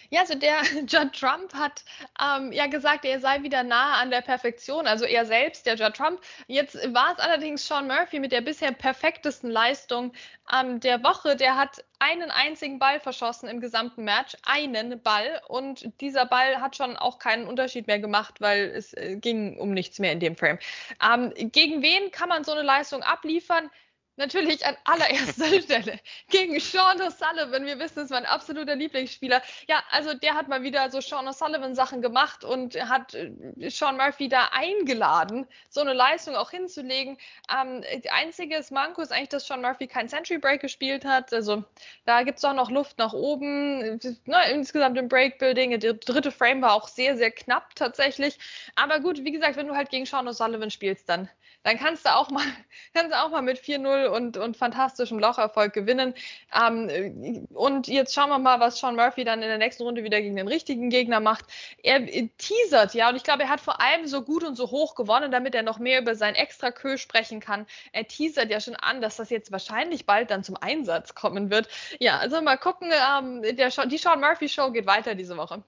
Ja, 0.09 0.21
also 0.21 0.35
der 0.35 0.61
John 0.87 1.11
Trump 1.11 1.53
hat 1.53 1.83
ähm, 2.21 2.51
ja 2.51 2.67
gesagt, 2.67 3.05
er 3.05 3.19
sei 3.19 3.43
wieder 3.43 3.63
nahe 3.63 3.93
an 3.95 4.11
der 4.11 4.21
Perfektion, 4.21 4.87
also 4.87 5.05
er 5.05 5.25
selbst, 5.25 5.65
der 5.65 5.75
John 5.75 5.93
Trump. 5.93 6.21
Jetzt 6.47 6.75
war 6.93 7.13
es 7.13 7.19
allerdings 7.19 7.67
Sean 7.67 7.87
Murphy 7.87 8.19
mit 8.19 8.31
der 8.31 8.41
bisher 8.41 8.71
perfektesten 8.71 9.49
Leistung 9.49 10.13
ähm, 10.53 10.79
der 10.79 11.03
Woche. 11.03 11.35
Der 11.35 11.55
hat 11.55 11.83
einen 11.99 12.29
einzigen 12.29 12.79
Ball 12.79 12.99
verschossen 12.99 13.49
im 13.49 13.61
gesamten 13.61 14.03
Match, 14.03 14.35
einen 14.43 15.01
Ball. 15.01 15.41
Und 15.47 15.89
dieser 16.01 16.25
Ball 16.25 16.61
hat 16.61 16.75
schon 16.75 16.97
auch 16.97 17.19
keinen 17.19 17.47
Unterschied 17.47 17.87
mehr 17.87 17.99
gemacht, 17.99 18.41
weil 18.41 18.71
es 18.75 18.93
äh, 18.93 19.15
ging 19.15 19.57
um 19.57 19.71
nichts 19.71 19.99
mehr 19.99 20.11
in 20.11 20.19
dem 20.19 20.35
Frame. 20.35 20.59
Ähm, 21.03 21.33
gegen 21.35 21.81
wen 21.81 22.11
kann 22.11 22.29
man 22.29 22.43
so 22.43 22.51
eine 22.51 22.63
Leistung 22.63 23.01
abliefern? 23.03 23.69
Natürlich 24.17 24.65
an 24.65 24.77
allererster 24.85 25.45
Stelle 25.61 25.99
gegen 26.29 26.57
Sean 26.59 27.01
O'Sullivan. 27.01 27.65
Wir 27.65 27.77
wissen, 27.79 28.03
es 28.03 28.11
war 28.11 28.17
ein 28.17 28.25
absoluter 28.25 28.75
Lieblingsspieler. 28.75 29.41
Ja, 29.67 29.83
also 29.91 30.13
der 30.13 30.35
hat 30.35 30.47
mal 30.47 30.63
wieder 30.63 30.89
so 30.89 31.01
Sean 31.01 31.27
O'Sullivan 31.27 31.75
Sachen 31.75 32.01
gemacht 32.01 32.45
und 32.45 32.75
hat 32.89 33.13
äh, 33.13 33.31
Sean 33.69 33.97
Murphy 33.97 34.29
da 34.29 34.49
eingeladen, 34.53 35.47
so 35.69 35.81
eine 35.81 35.91
Leistung 35.91 36.35
auch 36.35 36.51
hinzulegen. 36.51 37.17
Ähm, 37.53 37.83
einziges 38.09 38.71
Manko 38.71 39.01
ist 39.01 39.11
eigentlich, 39.11 39.29
dass 39.29 39.47
Sean 39.47 39.61
Murphy 39.61 39.87
kein 39.87 40.07
Century 40.07 40.37
Break 40.37 40.61
gespielt 40.61 41.03
hat. 41.03 41.33
Also 41.33 41.65
da 42.05 42.23
gibt 42.23 42.37
es 42.37 42.45
auch 42.45 42.53
noch 42.53 42.71
Luft 42.71 42.97
nach 42.97 43.11
oben. 43.11 43.99
Ne, 44.25 44.49
insgesamt 44.51 44.97
im 44.97 45.09
Breakbuilding. 45.09 45.77
Der 45.79 45.93
dritte 45.93 46.31
Frame 46.31 46.61
war 46.61 46.73
auch 46.73 46.87
sehr, 46.87 47.17
sehr 47.17 47.31
knapp 47.31 47.75
tatsächlich. 47.75 48.39
Aber 48.75 49.01
gut, 49.01 49.25
wie 49.25 49.31
gesagt, 49.31 49.57
wenn 49.57 49.67
du 49.67 49.75
halt 49.75 49.89
gegen 49.89 50.05
Sean 50.05 50.27
O'Sullivan 50.27 50.71
spielst, 50.71 51.09
dann, 51.09 51.29
dann 51.63 51.77
kannst 51.77 52.05
du 52.05 52.15
auch 52.15 52.29
mal, 52.29 52.45
kannst 52.93 53.11
du 53.11 53.21
auch 53.21 53.29
mal 53.29 53.41
mit 53.41 53.59
4-0 53.59 54.04
und, 54.05 54.37
und 54.37 54.57
fantastischem 54.57 55.19
Locherfolg 55.19 55.73
gewinnen. 55.73 56.13
Ähm, 56.53 57.47
und 57.53 57.87
jetzt 57.87 58.13
schauen 58.13 58.29
wir 58.29 58.39
mal, 58.39 58.59
was 58.59 58.79
Sean 58.79 58.95
Murphy 58.95 59.23
dann 59.23 59.41
in 59.41 59.47
der 59.47 59.57
nächsten 59.57 59.83
Runde 59.83 60.03
wieder 60.03 60.21
gegen 60.21 60.35
den 60.35 60.47
richtigen 60.47 60.89
Gegner 60.89 61.19
macht. 61.19 61.45
Er 61.83 62.05
teasert, 62.37 62.93
ja, 62.93 63.09
und 63.09 63.15
ich 63.15 63.23
glaube, 63.23 63.43
er 63.43 63.49
hat 63.49 63.61
vor 63.61 63.81
allem 63.81 64.07
so 64.07 64.21
gut 64.21 64.43
und 64.43 64.55
so 64.55 64.71
hoch 64.71 64.95
gewonnen, 64.95 65.31
damit 65.31 65.55
er 65.55 65.63
noch 65.63 65.79
mehr 65.79 66.01
über 66.01 66.15
sein 66.15 66.35
Extra-Kö 66.35 66.97
sprechen 66.97 67.39
kann. 67.39 67.65
Er 67.91 68.07
teasert 68.07 68.49
ja 68.49 68.59
schon 68.59 68.75
an, 68.75 69.01
dass 69.01 69.17
das 69.17 69.29
jetzt 69.29 69.51
wahrscheinlich 69.51 70.05
bald 70.05 70.31
dann 70.31 70.43
zum 70.43 70.57
Einsatz 70.59 71.15
kommen 71.15 71.49
wird. 71.49 71.67
Ja, 71.99 72.17
also 72.19 72.41
mal 72.41 72.57
gucken, 72.57 72.91
ähm, 72.91 73.41
der, 73.41 73.69
die 73.87 73.97
Sean 73.97 74.19
Murphy 74.19 74.49
Show 74.49 74.71
geht 74.71 74.85
weiter 74.87 75.15
diese 75.15 75.37
Woche. 75.37 75.63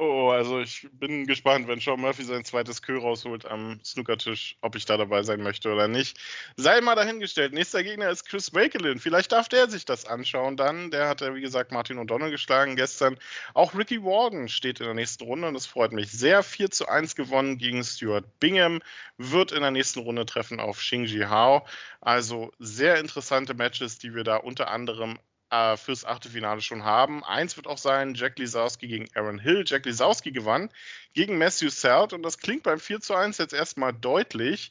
Oh, 0.00 0.30
also 0.30 0.60
ich 0.60 0.86
bin 0.92 1.26
gespannt, 1.26 1.66
wenn 1.66 1.80
Sean 1.80 2.00
Murphy 2.00 2.22
sein 2.22 2.44
zweites 2.44 2.82
Kö 2.82 2.98
rausholt 2.98 3.44
am 3.46 3.80
Snookertisch, 3.84 4.56
ob 4.60 4.76
ich 4.76 4.84
da 4.84 4.96
dabei 4.96 5.24
sein 5.24 5.42
möchte 5.42 5.72
oder 5.72 5.88
nicht. 5.88 6.16
Sei 6.56 6.80
mal 6.80 6.94
dahingestellt. 6.94 7.52
Nächster 7.52 7.82
Gegner 7.82 8.08
ist 8.08 8.24
Chris 8.24 8.54
Wakelin. 8.54 9.00
Vielleicht 9.00 9.32
darf 9.32 9.48
der 9.48 9.68
sich 9.68 9.84
das 9.84 10.04
anschauen 10.04 10.56
dann. 10.56 10.92
Der 10.92 11.08
hat 11.08 11.20
ja, 11.20 11.34
wie 11.34 11.40
gesagt, 11.40 11.72
Martin 11.72 11.98
O'Donnell 11.98 12.30
geschlagen 12.30 12.76
gestern. 12.76 13.18
Auch 13.54 13.74
Ricky 13.74 13.98
Morgan 13.98 14.48
steht 14.48 14.78
in 14.78 14.86
der 14.86 14.94
nächsten 14.94 15.24
Runde 15.24 15.48
und 15.48 15.54
das 15.54 15.66
freut 15.66 15.90
mich 15.90 16.12
sehr. 16.12 16.44
4 16.44 16.70
zu 16.70 16.86
1 16.86 17.16
gewonnen 17.16 17.58
gegen 17.58 17.82
Stuart 17.82 18.38
Bingham. 18.38 18.80
Wird 19.16 19.50
in 19.50 19.62
der 19.62 19.72
nächsten 19.72 19.98
Runde 19.98 20.26
treffen 20.26 20.60
auf 20.60 20.78
Xingji 20.78 21.22
Hao. 21.22 21.66
Also 22.00 22.52
sehr 22.60 23.00
interessante 23.00 23.54
Matches, 23.54 23.98
die 23.98 24.14
wir 24.14 24.22
da 24.22 24.36
unter 24.36 24.70
anderem 24.70 25.18
äh, 25.50 25.76
fürs 25.76 26.04
Achtelfinale 26.04 26.60
schon 26.60 26.84
haben. 26.84 27.24
Eins 27.24 27.56
wird 27.56 27.66
auch 27.66 27.78
sein, 27.78 28.14
Jack 28.14 28.38
Lisowski 28.38 28.88
gegen 28.88 29.08
Aaron 29.14 29.38
Hill. 29.38 29.64
Jack 29.66 29.86
Lisowski 29.86 30.32
gewann 30.32 30.70
gegen 31.14 31.38
Matthew 31.38 31.70
Selt 31.70 32.12
und 32.12 32.22
das 32.22 32.38
klingt 32.38 32.62
beim 32.62 32.80
4 32.80 33.00
zu 33.00 33.14
1 33.14 33.38
jetzt 33.38 33.54
erstmal 33.54 33.92
deutlich. 33.92 34.70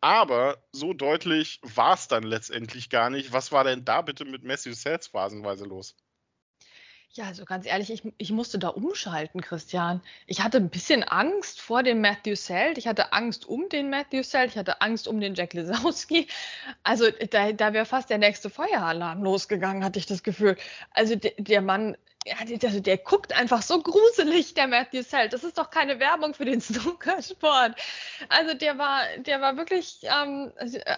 Aber 0.00 0.58
so 0.72 0.92
deutlich 0.92 1.60
war 1.62 1.94
es 1.94 2.08
dann 2.08 2.24
letztendlich 2.24 2.90
gar 2.90 3.08
nicht. 3.08 3.32
Was 3.32 3.52
war 3.52 3.64
denn 3.64 3.84
da 3.86 4.02
bitte 4.02 4.26
mit 4.26 4.44
Matthew 4.44 4.74
Sells 4.74 5.06
phasenweise 5.06 5.64
los? 5.64 5.96
Ja, 7.16 7.26
also 7.26 7.44
ganz 7.44 7.64
ehrlich, 7.64 7.92
ich, 7.92 8.02
ich 8.18 8.32
musste 8.32 8.58
da 8.58 8.68
umschalten, 8.68 9.40
Christian. 9.40 10.00
Ich 10.26 10.42
hatte 10.42 10.56
ein 10.56 10.68
bisschen 10.68 11.04
Angst 11.04 11.60
vor 11.60 11.84
dem 11.84 12.00
Matthew 12.00 12.34
Selt. 12.34 12.76
Ich 12.76 12.88
hatte 12.88 13.12
Angst 13.12 13.46
um 13.46 13.68
den 13.68 13.88
Matthew 13.88 14.24
Selt. 14.24 14.50
Ich 14.50 14.58
hatte 14.58 14.80
Angst 14.80 15.06
um 15.06 15.20
den 15.20 15.36
Jack 15.36 15.52
Lesowski. 15.52 16.26
Also 16.82 17.06
da, 17.30 17.52
da 17.52 17.72
wäre 17.72 17.84
fast 17.84 18.10
der 18.10 18.18
nächste 18.18 18.50
Feueralarm 18.50 19.22
losgegangen, 19.22 19.84
hatte 19.84 20.00
ich 20.00 20.06
das 20.06 20.24
Gefühl. 20.24 20.56
Also 20.90 21.14
der, 21.14 21.34
der 21.38 21.62
Mann 21.62 21.96
ja, 22.26 22.36
also 22.38 22.80
der 22.80 22.96
guckt 22.96 23.34
einfach 23.34 23.60
so 23.60 23.82
gruselig, 23.82 24.54
der 24.54 24.66
Matthew 24.66 25.02
Selt. 25.02 25.34
Das 25.34 25.44
ist 25.44 25.58
doch 25.58 25.68
keine 25.68 26.00
Werbung 26.00 26.32
für 26.32 26.46
den 26.46 26.58
Snookersport. 26.62 27.76
Also 28.30 28.54
der 28.54 28.78
war, 28.78 29.02
der 29.18 29.42
war 29.42 29.58
wirklich 29.58 29.98
ähm, 30.04 30.50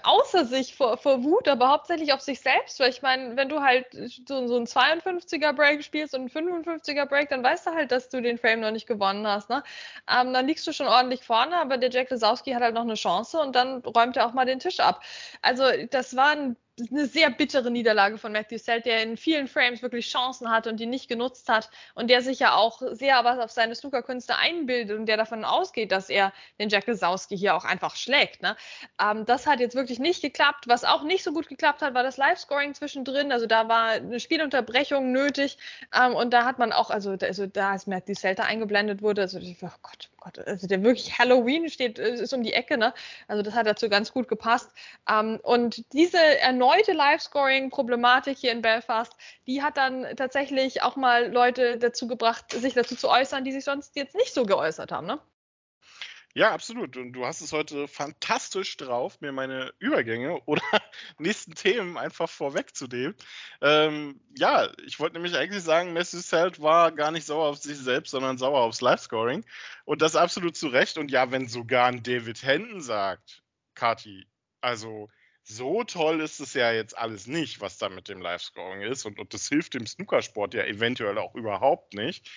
außer 0.05 0.45
sich 0.45 0.77
vor, 0.77 0.97
vor 0.97 1.25
Wut, 1.25 1.49
aber 1.49 1.71
hauptsächlich 1.71 2.13
auf 2.13 2.21
sich 2.21 2.39
selbst. 2.39 2.79
Weil 2.79 2.91
ich 2.91 3.03
meine, 3.03 3.37
wenn 3.37 3.49
du 3.49 3.61
halt 3.61 3.87
so, 4.29 4.47
so 4.47 4.57
ein 4.57 4.67
52er 4.67 5.53
Break 5.53 5.83
spielst 5.83 6.15
und 6.15 6.27
ein 6.27 6.31
55er 6.31 7.07
Break, 7.07 7.29
dann 7.31 7.43
weißt 7.43 7.67
du 7.67 7.71
halt, 7.73 7.91
dass 7.91 8.09
du 8.09 8.23
den 8.23 8.39
Frame 8.39 8.61
noch 8.61 8.71
nicht 8.71 8.87
gewonnen 8.87 9.27
hast. 9.27 9.51
Ne? 9.51 9.65
Ähm, 10.09 10.33
dann 10.33 10.47
liegst 10.47 10.65
du 10.69 10.73
schon 10.73 10.87
ordentlich 10.87 11.25
vorne, 11.25 11.57
aber 11.57 11.77
der 11.77 11.91
Jack 11.91 12.11
Lesowski 12.11 12.53
hat 12.53 12.63
halt 12.63 12.75
noch 12.75 12.83
eine 12.83 12.95
Chance 12.95 13.41
und 13.41 13.57
dann 13.57 13.79
räumt 13.81 14.17
er 14.17 14.27
auch 14.27 14.33
mal 14.33 14.47
den 14.47 14.61
Tisch 14.61 14.79
ab. 14.79 15.03
Also 15.43 15.65
das 15.91 16.15
war 16.15 16.31
ein 16.31 16.57
eine 16.91 17.07
sehr 17.07 17.31
bittere 17.31 17.71
Niederlage 17.71 18.19
von 18.19 18.33
Matthew 18.33 18.59
Selt, 18.59 18.85
der 18.85 19.03
in 19.03 19.17
vielen 19.17 19.49
Frames 19.49 19.81
wirklich 19.81 20.11
Chancen 20.11 20.51
hatte 20.51 20.69
und 20.69 20.79
die 20.79 20.87
nicht 20.87 21.09
genutzt 21.09 21.49
hat 21.49 21.71
und 21.95 22.09
der 22.09 22.21
sich 22.21 22.39
ja 22.39 22.55
auch 22.55 22.83
sehr 22.93 23.25
was 23.25 23.39
auf 23.39 23.51
seine 23.51 23.75
Snookerkünste 23.75 24.37
einbildet 24.37 24.99
und 24.99 25.07
der 25.07 25.17
davon 25.17 25.45
ausgeht, 25.45 25.91
dass 25.91 26.11
er 26.11 26.33
den 26.59 26.69
Jack 26.69 26.87
Lesowski 26.87 27.37
hier 27.37 27.55
auch 27.55 27.65
einfach 27.65 27.97
schlägt. 27.97 28.43
Ne? 28.43 28.57
Ähm, 29.01 29.25
das 29.25 29.47
hat 29.47 29.61
jetzt 29.61 29.75
wirklich 29.75 29.99
nicht 29.99 30.21
geklappt. 30.21 30.69
Was 30.69 30.85
auch 30.85 31.03
nicht 31.03 31.25
so 31.25 31.33
gut 31.33 31.49
geklappt 31.49 31.81
hat, 31.81 31.95
war 31.95 32.03
das 32.03 32.19
Live-Scoring 32.19 32.75
zwischendrin. 32.75 33.33
Also 33.33 33.47
da 33.47 33.69
war 33.69 33.93
eine 33.93 34.21
Spielunterbrechung 34.21 35.13
nötig 35.13 35.57
ähm, 35.95 36.15
und 36.15 36.31
da 36.33 36.45
hat 36.45 36.59
man 36.59 36.73
auch, 36.73 36.91
also, 36.91 37.17
also 37.21 37.47
da 37.47 37.71
als 37.71 37.87
Matthew 37.87 38.15
Selt 38.15 38.41
eingeblendet 38.41 39.01
wurde, 39.01 39.23
also 39.23 39.39
oh 39.39 39.69
Gott, 39.83 40.11
Gott, 40.27 40.45
also 40.47 40.67
der 40.67 40.83
wirklich 40.83 41.19
Halloween 41.19 41.69
steht, 41.69 41.99
äh, 42.01 42.15
ist 42.15 42.35
um 42.35 42.43
die 42.43 42.53
Ecke, 42.53 42.77
ne? 42.79 42.93
Also 43.29 43.43
das 43.43 43.55
hat 43.55 43.67
dazu 43.67 43.89
ganz 43.89 44.13
gut 44.13 44.27
gepasst. 44.29 44.71
Ähm, 45.09 45.39
und 45.43 45.85
diese 45.93 46.19
erneute 46.19 46.93
Live-Scoring-Problematik 46.93 48.37
hier 48.37 48.51
in 48.53 48.61
Belfast, 48.63 49.13
die 49.47 49.63
hat 49.63 49.77
dann 49.77 50.05
tatsächlich 50.17 50.83
auch 50.83 50.97
mal 50.97 51.31
Leute 51.33 51.79
dazu 51.79 52.09
gebracht, 52.09 52.51
sich 52.53 52.75
dazu 52.75 52.97
zu 52.97 53.09
äußern, 53.09 53.45
die 53.45 53.53
sich 53.53 53.65
sonst 53.65 53.95
jetzt 53.95 54.17
nicht 54.17 54.35
so 54.35 54.45
geäußert 54.45 54.91
haben, 54.91 55.07
ne? 55.07 55.21
Ja, 56.37 56.53
absolut. 56.53 56.99
Und 56.99 57.15
du 57.15 57.25
hast 57.25 57.41
es 57.41 57.55
heute 57.55 57.89
fantastisch 57.89 58.77
drauf, 58.77 59.23
mir 59.23 59.33
meine 59.33 59.73
Übergänge 59.79 60.39
oder 60.45 60.63
nächsten 61.19 61.55
Themen 61.55 61.97
einfach 61.97 62.29
vorwegzunehmen. 62.29 63.17
Ähm, 63.63 64.21
ja, 64.37 64.71
ich 64.85 65.01
wollte 65.01 65.15
nämlich 65.15 65.35
eigentlich 65.35 65.63
sagen, 65.63 65.95
Messi 65.95 66.21
Selt 66.21 66.61
war 66.61 66.93
gar 66.93 67.11
nicht 67.11 67.25
sauer 67.25 67.47
auf 67.47 67.57
sich 67.57 67.79
selbst, 67.79 68.11
sondern 68.11 68.37
sauer 68.37 68.61
aufs 68.61 68.83
Live-Scoring. 68.83 69.47
Und 69.87 70.03
das 70.03 70.15
absolut 70.15 70.59
zu 70.59 70.69
Recht. 70.69 70.99
Und 70.99 71.11
ja, 71.11 71.31
wenn 71.31 71.49
sogar 71.49 71.87
ein 71.87 72.03
David 72.03 72.43
Hendon 72.43 72.83
sagt, 72.83 73.43
Kati, 73.75 74.27
also 74.61 75.09
so 75.43 75.85
toll 75.85 76.21
ist 76.21 76.41
es 76.41 76.53
ja 76.53 76.71
jetzt 76.71 76.99
alles 76.99 77.27
nicht, 77.27 77.63
was 77.63 77.79
da 77.79 77.89
mit 77.89 78.11
dem 78.11 78.21
Live-Scoring 78.21 78.83
ist. 78.83 79.07
Und, 79.07 79.19
und 79.19 79.33
das 79.33 79.49
hilft 79.49 79.73
dem 79.73 79.87
Snookersport 79.87 80.53
ja 80.53 80.65
eventuell 80.65 81.17
auch 81.17 81.35
überhaupt 81.35 81.95
nicht. 81.95 82.31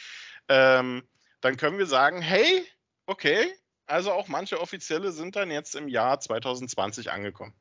Ähm, 0.47 1.03
dann 1.41 1.57
können 1.57 1.77
wir 1.77 1.85
sagen, 1.85 2.21
hey, 2.21 2.65
okay, 3.05 3.53
also 3.89 4.11
auch 4.11 4.27
manche 4.27 4.61
Offizielle 4.61 5.11
sind 5.11 5.35
dann 5.35 5.51
jetzt 5.51 5.75
im 5.75 5.87
Jahr 5.87 6.19
2020 6.19 7.11
angekommen. 7.11 7.53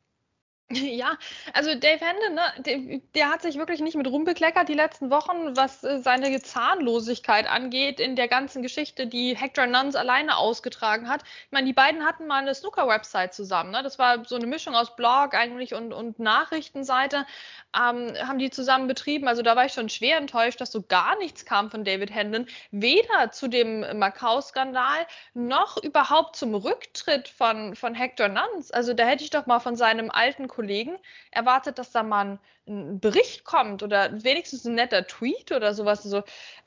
Ja, 0.71 1.17
also 1.55 1.75
Dave 1.75 1.99
Hendon, 2.05 2.35
ne, 2.35 2.43
der, 2.59 3.01
der, 3.15 3.31
hat 3.31 3.41
sich 3.41 3.57
wirklich 3.57 3.81
nicht 3.81 3.97
mit 3.97 4.07
rumbekleckert 4.07 4.69
die 4.69 4.75
letzten 4.75 5.11
Wochen, 5.11 5.57
was 5.57 5.83
äh, 5.83 6.01
seine 6.01 6.43
Zahnlosigkeit 6.43 7.49
angeht 7.49 8.01
in 8.01 8.17
der 8.17 8.29
ganzen 8.29 8.61
Geschichte, 8.61 9.07
die 9.07 9.35
Hector 9.35 9.67
Nuns 9.67 9.97
alleine 9.97 10.37
ausgetragen 10.37 11.09
hat. 11.09 11.23
Ich 11.23 11.53
meine, 11.53 11.67
die 11.67 11.73
beiden 11.73 12.05
hatten 12.05 12.27
mal 12.27 12.43
eine 12.43 12.55
Snooker-Website 12.55 13.33
zusammen. 13.33 13.71
Ne? 13.71 13.83
Das 13.83 13.99
war 13.99 14.27
so 14.27 14.37
eine 14.37 14.47
Mischung 14.47 14.75
aus 14.75 14.95
Blog 14.95 15.35
eigentlich 15.35 15.73
und, 15.73 15.95
und 15.95 16.19
Nachrichtenseite 16.19 17.25
ähm, 17.75 18.13
haben 18.27 18.39
die 18.39 18.51
zusammen 18.51 18.89
betrieben. 18.89 19.27
Also 19.27 19.41
da 19.41 19.57
war 19.57 19.65
ich 19.65 19.73
schon 19.73 19.89
schwer 19.89 20.19
enttäuscht, 20.19 20.61
dass 20.61 20.71
so 20.71 20.83
gar 20.83 21.17
nichts 21.17 21.47
kam 21.47 21.71
von 21.71 21.85
David 21.85 22.11
Hendon, 22.11 22.47
weder 22.73 23.31
zu 23.33 23.49
dem 23.49 23.99
Macau-Skandal 23.99 25.07
noch 25.33 25.83
überhaupt 25.83 26.37
zum 26.37 26.55
Rücktritt 26.55 27.29
von, 27.29 27.75
von 27.75 27.95
Hector 27.95 28.29
Nuns. 28.29 28.71
Also 28.71 28.93
da 28.93 29.05
hätte 29.07 29.25
ich 29.25 29.31
doch 29.31 29.47
mal 29.47 29.61
von 29.61 29.77
seinem 29.77 30.11
alten 30.11 30.47
Kollegen 30.59 30.99
erwartet, 31.31 31.79
dass 31.79 31.93
da 31.93 32.03
mal 32.03 32.41
ein, 32.67 33.01
Bericht 33.01 33.45
kommt 33.45 33.83
oder 33.83 34.23
wenigstens 34.25 34.67
ein 34.67 34.75
netter 34.75 35.07
Tweet 35.07 35.53
oder 35.53 35.73
sowas. 35.73 36.05
Also, 36.05 36.23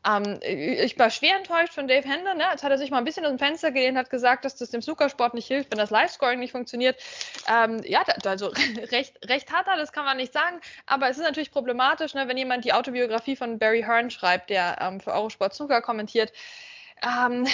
ähm, 0.07 0.39
ich 0.41 0.97
war 0.97 1.11
schwer 1.11 1.35
enttäuscht 1.35 1.73
von 1.73 1.87
Dave 1.87 2.07
Hendon. 2.07 2.37
Ne? 2.37 2.45
Jetzt 2.49 2.63
hat 2.63 2.71
er 2.71 2.77
sich 2.77 2.89
mal 2.89 2.97
ein 2.97 3.03
bisschen 3.03 3.25
aus 3.25 3.31
dem 3.31 3.37
Fenster 3.37 3.71
gelehnt, 3.71 3.97
hat 3.97 4.09
gesagt, 4.09 4.45
dass 4.45 4.55
das 4.55 4.71
dem 4.71 4.81
Snookersport 4.81 5.35
nicht 5.35 5.47
hilft, 5.47 5.69
wenn 5.69 5.77
das 5.77 5.91
Live-Scoring 5.91 6.39
nicht 6.39 6.53
funktioniert. 6.53 6.99
Ähm, 7.47 7.81
ja, 7.85 8.03
also 8.25 8.47
recht, 8.91 9.19
recht 9.29 9.51
hat 9.51 9.67
er, 9.67 9.77
das 9.77 9.91
kann 9.91 10.05
man 10.05 10.17
nicht 10.17 10.33
sagen. 10.33 10.59
Aber 10.87 11.09
es 11.09 11.17
ist 11.17 11.23
natürlich 11.23 11.51
problematisch, 11.51 12.13
ne, 12.15 12.27
wenn 12.27 12.37
jemand 12.37 12.65
die 12.65 12.73
Autobiografie 12.73 13.35
von 13.35 13.59
Barry 13.59 13.83
Hearn 13.83 14.09
schreibt, 14.09 14.49
der 14.49 14.77
ähm, 14.81 15.01
für 15.01 15.11
Eurosport 15.11 15.53
Snooker 15.53 15.81
kommentiert. 15.81 16.33
Ähm, 17.03 17.47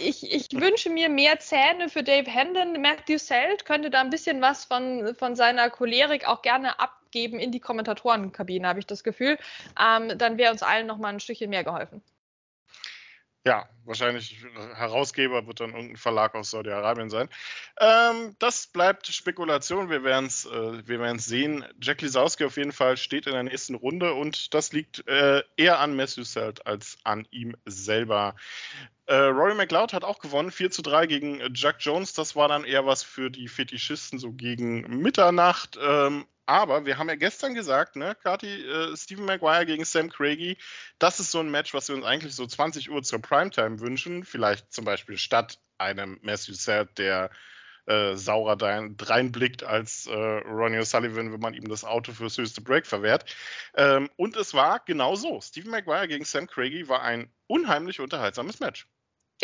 ich, 0.00 0.32
ich, 0.32 0.48
wünsche 0.52 0.88
mir 0.88 1.10
mehr 1.10 1.38
Zähne 1.38 1.88
für 1.90 2.02
Dave 2.02 2.30
Hendon. 2.30 2.80
Matthew 2.80 3.18
Selt 3.18 3.66
könnte 3.66 3.90
da 3.90 4.00
ein 4.00 4.10
bisschen 4.10 4.40
was 4.40 4.64
von, 4.64 5.14
von 5.16 5.36
seiner 5.36 5.68
Cholerik 5.68 6.26
auch 6.26 6.40
gerne 6.40 6.78
abgeben 6.78 7.38
in 7.38 7.52
die 7.52 7.60
Kommentatorenkabine, 7.60 8.66
habe 8.66 8.78
ich 8.78 8.86
das 8.86 9.04
Gefühl. 9.04 9.38
Ähm, 9.78 10.16
dann 10.16 10.38
wäre 10.38 10.52
uns 10.52 10.62
allen 10.62 10.86
noch 10.86 10.98
mal 10.98 11.08
ein 11.08 11.20
Stückchen 11.20 11.50
mehr 11.50 11.64
geholfen. 11.64 12.02
Ja, 13.46 13.68
wahrscheinlich 13.84 14.42
Herausgeber 14.74 15.46
wird 15.46 15.60
dann 15.60 15.72
irgendein 15.72 15.98
Verlag 15.98 16.34
aus 16.34 16.50
Saudi-Arabien 16.50 17.10
sein. 17.10 17.28
Ähm, 17.78 18.34
das 18.38 18.66
bleibt 18.68 19.06
Spekulation. 19.06 19.90
Wir 19.90 20.02
werden 20.02 20.26
es 20.26 20.46
äh, 20.46 21.18
sehen. 21.18 21.62
Jack 21.78 22.00
Lisowski 22.00 22.46
auf 22.46 22.56
jeden 22.56 22.72
Fall 22.72 22.96
steht 22.96 23.26
in 23.26 23.34
der 23.34 23.42
nächsten 23.42 23.74
Runde 23.74 24.14
und 24.14 24.54
das 24.54 24.72
liegt 24.72 25.06
äh, 25.08 25.42
eher 25.58 25.78
an 25.80 25.94
Matthew 25.94 26.24
Selt 26.24 26.66
als 26.66 26.96
an 27.04 27.28
ihm 27.30 27.54
selber. 27.66 28.34
Äh, 29.06 29.14
Rory 29.14 29.54
McLeod 29.54 29.92
hat 29.92 30.04
auch 30.04 30.18
gewonnen, 30.18 30.50
4 30.50 30.70
zu 30.70 30.82
3 30.82 31.06
gegen 31.06 31.42
Jack 31.54 31.76
Jones. 31.80 32.14
Das 32.14 32.36
war 32.36 32.48
dann 32.48 32.64
eher 32.64 32.86
was 32.86 33.02
für 33.02 33.30
die 33.30 33.48
Fetischisten 33.48 34.18
so 34.18 34.32
gegen 34.32 35.02
Mitternacht. 35.02 35.78
Ähm, 35.80 36.26
aber 36.46 36.84
wir 36.84 36.98
haben 36.98 37.08
ja 37.08 37.14
gestern 37.14 37.54
gesagt, 37.54 37.96
ne, 37.96 38.14
Kati, 38.22 38.46
äh, 38.46 38.96
Stephen 38.96 39.24
Maguire 39.24 39.64
gegen 39.66 39.84
Sam 39.84 40.10
Craigie, 40.10 40.58
das 40.98 41.20
ist 41.20 41.30
so 41.30 41.40
ein 41.40 41.50
Match, 41.50 41.72
was 41.72 41.88
wir 41.88 41.96
uns 41.96 42.04
eigentlich 42.04 42.34
so 42.34 42.46
20 42.46 42.90
Uhr 42.90 43.02
zur 43.02 43.20
Primetime 43.20 43.80
wünschen. 43.80 44.24
Vielleicht 44.24 44.72
zum 44.72 44.84
Beispiel 44.84 45.16
statt 45.16 45.58
einem 45.78 46.18
Matthew 46.22 46.54
Sad, 46.54 46.98
der 46.98 47.30
äh, 47.86 48.16
saurer 48.16 48.56
reinblickt 48.60 49.64
als 49.64 50.06
äh, 50.06 50.12
Ronnie 50.12 50.78
O'Sullivan, 50.78 51.32
wenn 51.32 51.40
man 51.40 51.54
ihm 51.54 51.68
das 51.68 51.84
Auto 51.84 52.12
fürs 52.12 52.38
höchste 52.38 52.62
Break 52.62 52.86
verwehrt. 52.86 53.24
Ähm, 53.74 54.10
und 54.16 54.36
es 54.36 54.54
war 54.54 54.80
genau 54.84 55.16
so. 55.16 55.40
Stephen 55.40 55.70
Maguire 55.70 56.08
gegen 56.08 56.24
Sam 56.24 56.46
Craigie 56.46 56.88
war 56.88 57.02
ein 57.02 57.30
unheimlich 57.46 58.00
unterhaltsames 58.00 58.60
Match. 58.60 58.86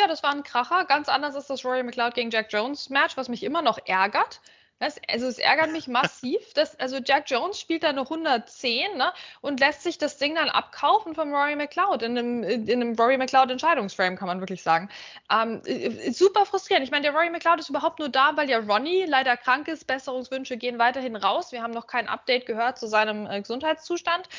Ja, 0.01 0.07
das 0.07 0.23
war 0.23 0.31
ein 0.31 0.43
Kracher. 0.45 0.87
Ganz 0.87 1.11
anders 1.11 1.35
ist 1.35 1.51
das 1.51 1.63
Rory 1.63 1.83
McLeod 1.83 2.15
gegen 2.15 2.31
Jack 2.31 2.51
Jones 2.51 2.89
Match, 2.89 3.19
was 3.19 3.29
mich 3.29 3.43
immer 3.43 3.61
noch 3.61 3.79
ärgert 3.85 4.41
Das, 4.81 4.97
also 5.09 5.27
es 5.27 5.39
ärgert 5.39 5.73
mich 5.73 5.89
massiv, 5.89 6.55
dass 6.55 6.81
also 6.81 6.97
Jack 7.05 7.25
Jones 7.27 7.61
spielt 7.61 7.83
da 7.83 7.91
eine 7.91 8.01
110 8.01 8.97
ne, 8.97 9.13
und 9.43 9.61
lässt 9.61 9.83
sich 9.83 9.99
das 9.99 10.17
Ding 10.17 10.35
dann 10.35 10.49
abkaufen 10.49 11.15
von 11.15 11.33
Rory 11.35 11.55
McLeod 11.55 12.01
in 12.03 12.17
einem, 12.17 12.43
in 12.43 12.71
einem 12.71 12.95
Rory 12.95 13.19
McLeod 13.19 13.51
Entscheidungsframe, 13.51 14.17
kann 14.17 14.27
man 14.27 14.41
wirklich 14.41 14.63
sagen. 14.63 14.89
Ähm, 15.31 15.61
äh, 15.67 16.11
super 16.13 16.47
frustrierend. 16.47 16.85
Ich 16.85 16.91
meine, 16.91 17.03
der 17.03 17.13
Rory 17.13 17.29
McLeod 17.29 17.61
ist 17.61 17.69
überhaupt 17.69 17.99
nur 17.99 18.09
da, 18.09 18.39
weil 18.39 18.49
ja 18.49 18.59
Ronnie 18.59 19.05
leider 19.05 19.37
krank 19.37 19.69
ist. 19.69 19.87
Besserungswünsche 19.87 20.57
gehen 20.57 20.79
weiterhin 20.79 21.15
raus. 21.15 21.53
Wir 21.53 21.63
haben 21.63 21.75
noch 21.75 21.87
kein 21.87 22.09
Update 22.09 22.47
gehört 22.47 22.79
zu 22.79 22.87
seinem 22.87 23.27
äh, 23.27 23.43
Gesundheitszustand. 23.43 24.31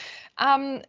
Ähm, 0.42 0.82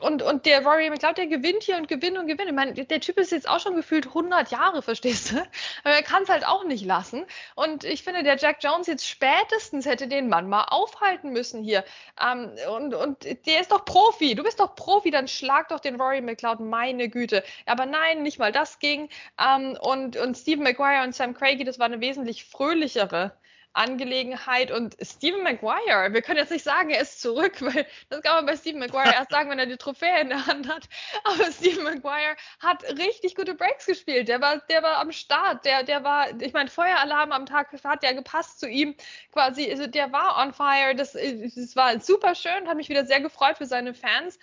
und, 0.00 0.22
und 0.22 0.44
der 0.44 0.62
Rory 0.66 0.90
McLeod, 0.90 1.16
der 1.16 1.28
gewinnt 1.28 1.62
hier 1.62 1.78
und 1.78 1.88
gewinnt 1.88 2.18
und 2.18 2.26
gewinnt. 2.26 2.50
Ich 2.50 2.54
meine, 2.54 2.74
der 2.74 3.00
Typ 3.00 3.16
ist 3.16 3.32
jetzt 3.32 3.48
auch 3.48 3.60
schon 3.60 3.74
gefühlt 3.74 4.08
100 4.08 4.50
Jahre, 4.50 4.82
verstehst 4.82 5.32
du? 5.32 5.36
Aber 5.84 5.94
er 5.94 6.02
kann 6.02 6.22
es 6.22 6.28
halt 6.28 6.46
auch 6.46 6.64
nicht 6.64 6.84
lassen. 6.84 7.24
Und 7.54 7.84
ich 7.84 8.02
finde, 8.02 8.22
der 8.22 8.36
Jack 8.36 8.58
Jones 8.62 8.86
jetzt 8.86 9.06
spätestens 9.06 9.86
hätte 9.86 10.08
den 10.08 10.28
Mann 10.28 10.48
mal 10.48 10.64
aufhalten 10.64 11.30
müssen 11.30 11.62
hier. 11.62 11.84
Ähm, 12.20 12.50
und, 12.70 12.94
und 12.94 13.24
der 13.24 13.60
ist 13.60 13.72
doch 13.72 13.84
Profi. 13.84 14.34
Du 14.34 14.42
bist 14.42 14.60
doch 14.60 14.74
Profi, 14.74 15.10
dann 15.10 15.28
schlag 15.28 15.68
doch 15.68 15.80
den 15.80 16.00
Rory 16.00 16.20
McLeod, 16.20 16.60
meine 16.60 17.08
Güte. 17.08 17.44
Aber 17.66 17.86
nein, 17.86 18.22
nicht 18.22 18.38
mal 18.38 18.52
das 18.52 18.78
ging. 18.78 19.08
Ähm, 19.38 19.76
und, 19.80 20.16
und 20.16 20.36
Stephen 20.36 20.64
Maguire 20.64 21.04
und 21.04 21.14
Sam 21.14 21.34
Craigie, 21.34 21.64
das 21.64 21.78
war 21.78 21.86
eine 21.86 22.00
wesentlich 22.00 22.44
fröhlichere 22.44 23.32
Angelegenheit. 23.78 24.70
Und 24.70 24.96
Stephen 25.00 25.42
Maguire, 25.42 26.12
wir 26.12 26.22
können 26.22 26.38
jetzt 26.38 26.50
nicht 26.50 26.64
sagen, 26.64 26.90
er 26.90 27.00
ist 27.00 27.20
zurück, 27.20 27.54
weil 27.60 27.86
das 28.10 28.22
kann 28.22 28.34
man 28.34 28.46
bei 28.46 28.56
Stephen 28.56 28.80
Maguire 28.80 29.14
erst 29.14 29.30
sagen, 29.30 29.50
wenn 29.50 29.58
er 29.58 29.66
die 29.66 29.76
Trophäe 29.76 30.20
in 30.20 30.28
der 30.28 30.46
Hand 30.46 30.68
hat. 30.68 30.88
Aber 31.24 31.50
Stephen 31.52 31.84
Maguire 31.84 32.36
hat 32.60 32.84
richtig 32.98 33.34
gute 33.34 33.54
Breaks 33.54 33.86
gespielt. 33.86 34.28
Der 34.28 34.40
war, 34.40 34.58
der 34.68 34.82
war 34.82 34.98
am 34.98 35.12
Start. 35.12 35.64
Der, 35.64 35.82
der 35.84 36.04
war, 36.04 36.40
ich 36.40 36.52
meine, 36.52 36.68
Feueralarm 36.68 37.32
am 37.32 37.46
Tag 37.46 37.72
hat 37.84 38.02
ja 38.02 38.12
gepasst 38.12 38.60
zu 38.60 38.68
ihm. 38.68 38.94
Quasi, 39.32 39.70
also 39.70 39.86
der 39.86 40.12
war 40.12 40.38
on 40.42 40.52
fire. 40.52 40.94
Das, 40.94 41.12
das 41.12 41.76
war 41.76 42.00
super 42.00 42.34
schön, 42.34 42.68
hat 42.68 42.76
mich 42.76 42.88
wieder 42.88 43.06
sehr 43.06 43.20
gefreut 43.20 43.58
für 43.58 43.66
seine 43.66 43.94
Fans. 43.94 44.38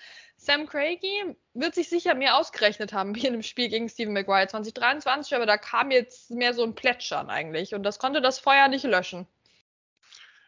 Sam 0.45 0.67
Craigie 0.67 1.35
wird 1.53 1.75
sich 1.75 1.89
sicher 1.89 2.13
mehr 2.13 2.37
ausgerechnet 2.37 2.93
haben 2.93 3.15
wie 3.15 3.25
in 3.25 3.33
dem 3.33 3.43
Spiel 3.43 3.69
gegen 3.69 3.89
Stephen 3.89 4.13
Maguire 4.13 4.47
2023, 4.47 5.35
aber 5.35 5.45
da 5.45 5.57
kam 5.57 5.91
jetzt 5.91 6.29
mehr 6.31 6.53
so 6.53 6.63
ein 6.63 6.75
Plätschern 6.75 7.29
eigentlich 7.29 7.73
und 7.73 7.83
das 7.83 7.99
konnte 7.99 8.21
das 8.21 8.39
Feuer 8.39 8.67
nicht 8.67 8.83
löschen. 8.83 9.27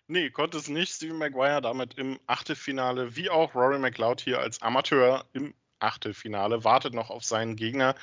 Nee, 0.07 0.29
konnte 0.29 0.57
es 0.57 0.69
nicht. 0.69 0.93
Stephen 0.93 1.17
Maguire 1.17 1.61
damit 1.61 1.95
im 1.95 2.19
Achtelfinale, 2.27 3.15
wie 3.15 3.29
auch 3.29 3.55
Rory 3.55 3.79
McLeod 3.79 4.21
hier 4.21 4.39
als 4.39 4.61
Amateur 4.61 5.25
im 5.33 5.53
Achtelfinale, 5.79 6.63
wartet 6.63 6.93
noch 6.93 7.09
auf 7.09 7.23
seinen 7.23 7.55
Gegner. 7.55 7.95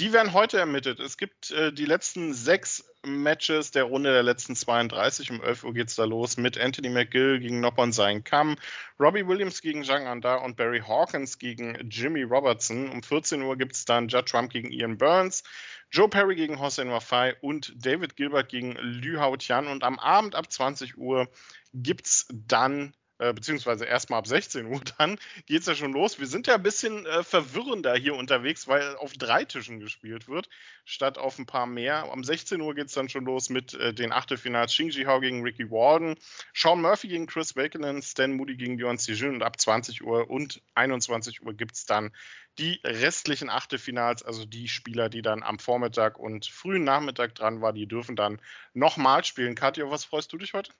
Die 0.00 0.12
werden 0.12 0.32
heute 0.32 0.58
ermittelt. 0.58 1.00
Es 1.00 1.16
gibt 1.16 1.50
äh, 1.50 1.72
die 1.72 1.84
letzten 1.84 2.34
sechs 2.34 2.84
Matches 3.04 3.72
der 3.72 3.84
Runde 3.84 4.12
der 4.12 4.22
letzten 4.22 4.54
32. 4.54 5.30
Um 5.30 5.42
11 5.42 5.64
Uhr 5.64 5.74
geht 5.74 5.88
es 5.88 5.96
da 5.96 6.04
los 6.04 6.36
mit 6.36 6.58
Anthony 6.58 6.88
McGill 6.88 7.40
gegen 7.40 7.60
Noppon 7.60 7.92
Sein 7.92 8.22
Kam, 8.22 8.56
Robbie 9.00 9.26
Williams 9.26 9.60
gegen 9.60 9.84
Zhang 9.84 10.06
Anda 10.06 10.36
und 10.36 10.56
Barry 10.56 10.80
Hawkins 10.80 11.38
gegen 11.38 11.76
Jimmy 11.90 12.22
Robertson. 12.22 12.90
Um 12.90 13.02
14 13.02 13.42
Uhr 13.42 13.56
gibt 13.56 13.74
es 13.74 13.84
dann 13.84 14.08
Judd 14.08 14.26
Trump 14.26 14.52
gegen 14.52 14.70
Ian 14.70 14.98
Burns, 14.98 15.42
Joe 15.90 16.08
Perry 16.08 16.36
gegen 16.36 16.60
Hossein 16.60 16.90
Wafai 16.90 17.36
und 17.40 17.72
David 17.76 18.16
Gilbert 18.16 18.48
gegen 18.48 18.72
Lü 18.76 19.18
Hao 19.18 19.36
Tian. 19.36 19.66
Und 19.66 19.82
am 19.84 19.98
Abend 19.98 20.34
ab 20.34 20.50
20 20.50 20.96
Uhr 20.96 21.28
gibt 21.74 22.06
es 22.06 22.26
dann 22.32 22.94
äh, 23.22 23.32
beziehungsweise 23.32 23.84
erstmal 23.84 24.18
ab 24.18 24.26
16 24.26 24.66
Uhr, 24.66 24.80
dann 24.98 25.18
geht 25.46 25.60
es 25.60 25.66
ja 25.66 25.74
schon 25.74 25.92
los. 25.92 26.18
Wir 26.18 26.26
sind 26.26 26.48
ja 26.48 26.56
ein 26.56 26.62
bisschen 26.62 27.06
äh, 27.06 27.22
verwirrender 27.22 27.94
hier 27.94 28.16
unterwegs, 28.16 28.66
weil 28.66 28.96
auf 28.96 29.12
drei 29.12 29.44
Tischen 29.44 29.78
gespielt 29.78 30.28
wird, 30.28 30.48
statt 30.84 31.18
auf 31.18 31.38
ein 31.38 31.46
paar 31.46 31.66
mehr. 31.66 32.10
Um 32.10 32.24
16 32.24 32.60
Uhr 32.60 32.74
geht 32.74 32.88
es 32.88 32.94
dann 32.94 33.08
schon 33.08 33.24
los 33.24 33.48
mit 33.48 33.74
äh, 33.74 33.94
den 33.94 34.12
Achtelfinals 34.12 34.72
Xing 34.72 34.90
Jihao 34.90 35.20
gegen 35.20 35.42
Ricky 35.42 35.70
Walden, 35.70 36.16
Sean 36.52 36.80
Murphy 36.80 37.08
gegen 37.08 37.26
Chris 37.26 37.54
Wakelin, 37.54 38.02
Stan 38.02 38.32
Moody 38.32 38.56
gegen 38.56 38.76
Björn 38.76 38.98
Sijun 38.98 39.36
und 39.36 39.42
ab 39.42 39.60
20 39.60 40.02
Uhr 40.02 40.28
und 40.28 40.60
21 40.74 41.42
Uhr 41.42 41.54
gibt 41.54 41.76
es 41.76 41.86
dann 41.86 42.10
die 42.58 42.80
restlichen 42.84 43.50
Achtelfinals, 43.50 44.22
also 44.22 44.44
die 44.44 44.68
Spieler, 44.68 45.08
die 45.08 45.22
dann 45.22 45.42
am 45.42 45.58
Vormittag 45.58 46.18
und 46.18 46.46
frühen 46.46 46.84
Nachmittag 46.84 47.34
dran 47.34 47.60
waren, 47.62 47.74
die 47.74 47.86
dürfen 47.86 48.16
dann 48.16 48.42
nochmal 48.74 49.24
spielen. 49.24 49.54
Katja, 49.54 49.90
was 49.90 50.04
freust 50.04 50.32
du 50.32 50.38
dich 50.38 50.52
heute? 50.52 50.72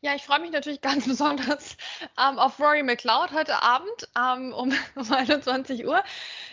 Ja, 0.00 0.14
ich 0.14 0.22
freue 0.22 0.38
mich 0.38 0.52
natürlich 0.52 0.80
ganz 0.82 1.08
besonders 1.08 1.76
ähm, 2.18 2.38
auf 2.38 2.60
Rory 2.60 2.84
McLeod 2.84 3.32
heute 3.32 3.60
Abend 3.62 4.08
ähm, 4.16 4.52
um, 4.52 4.72
um 4.94 5.12
21 5.12 5.84
Uhr. 5.86 6.02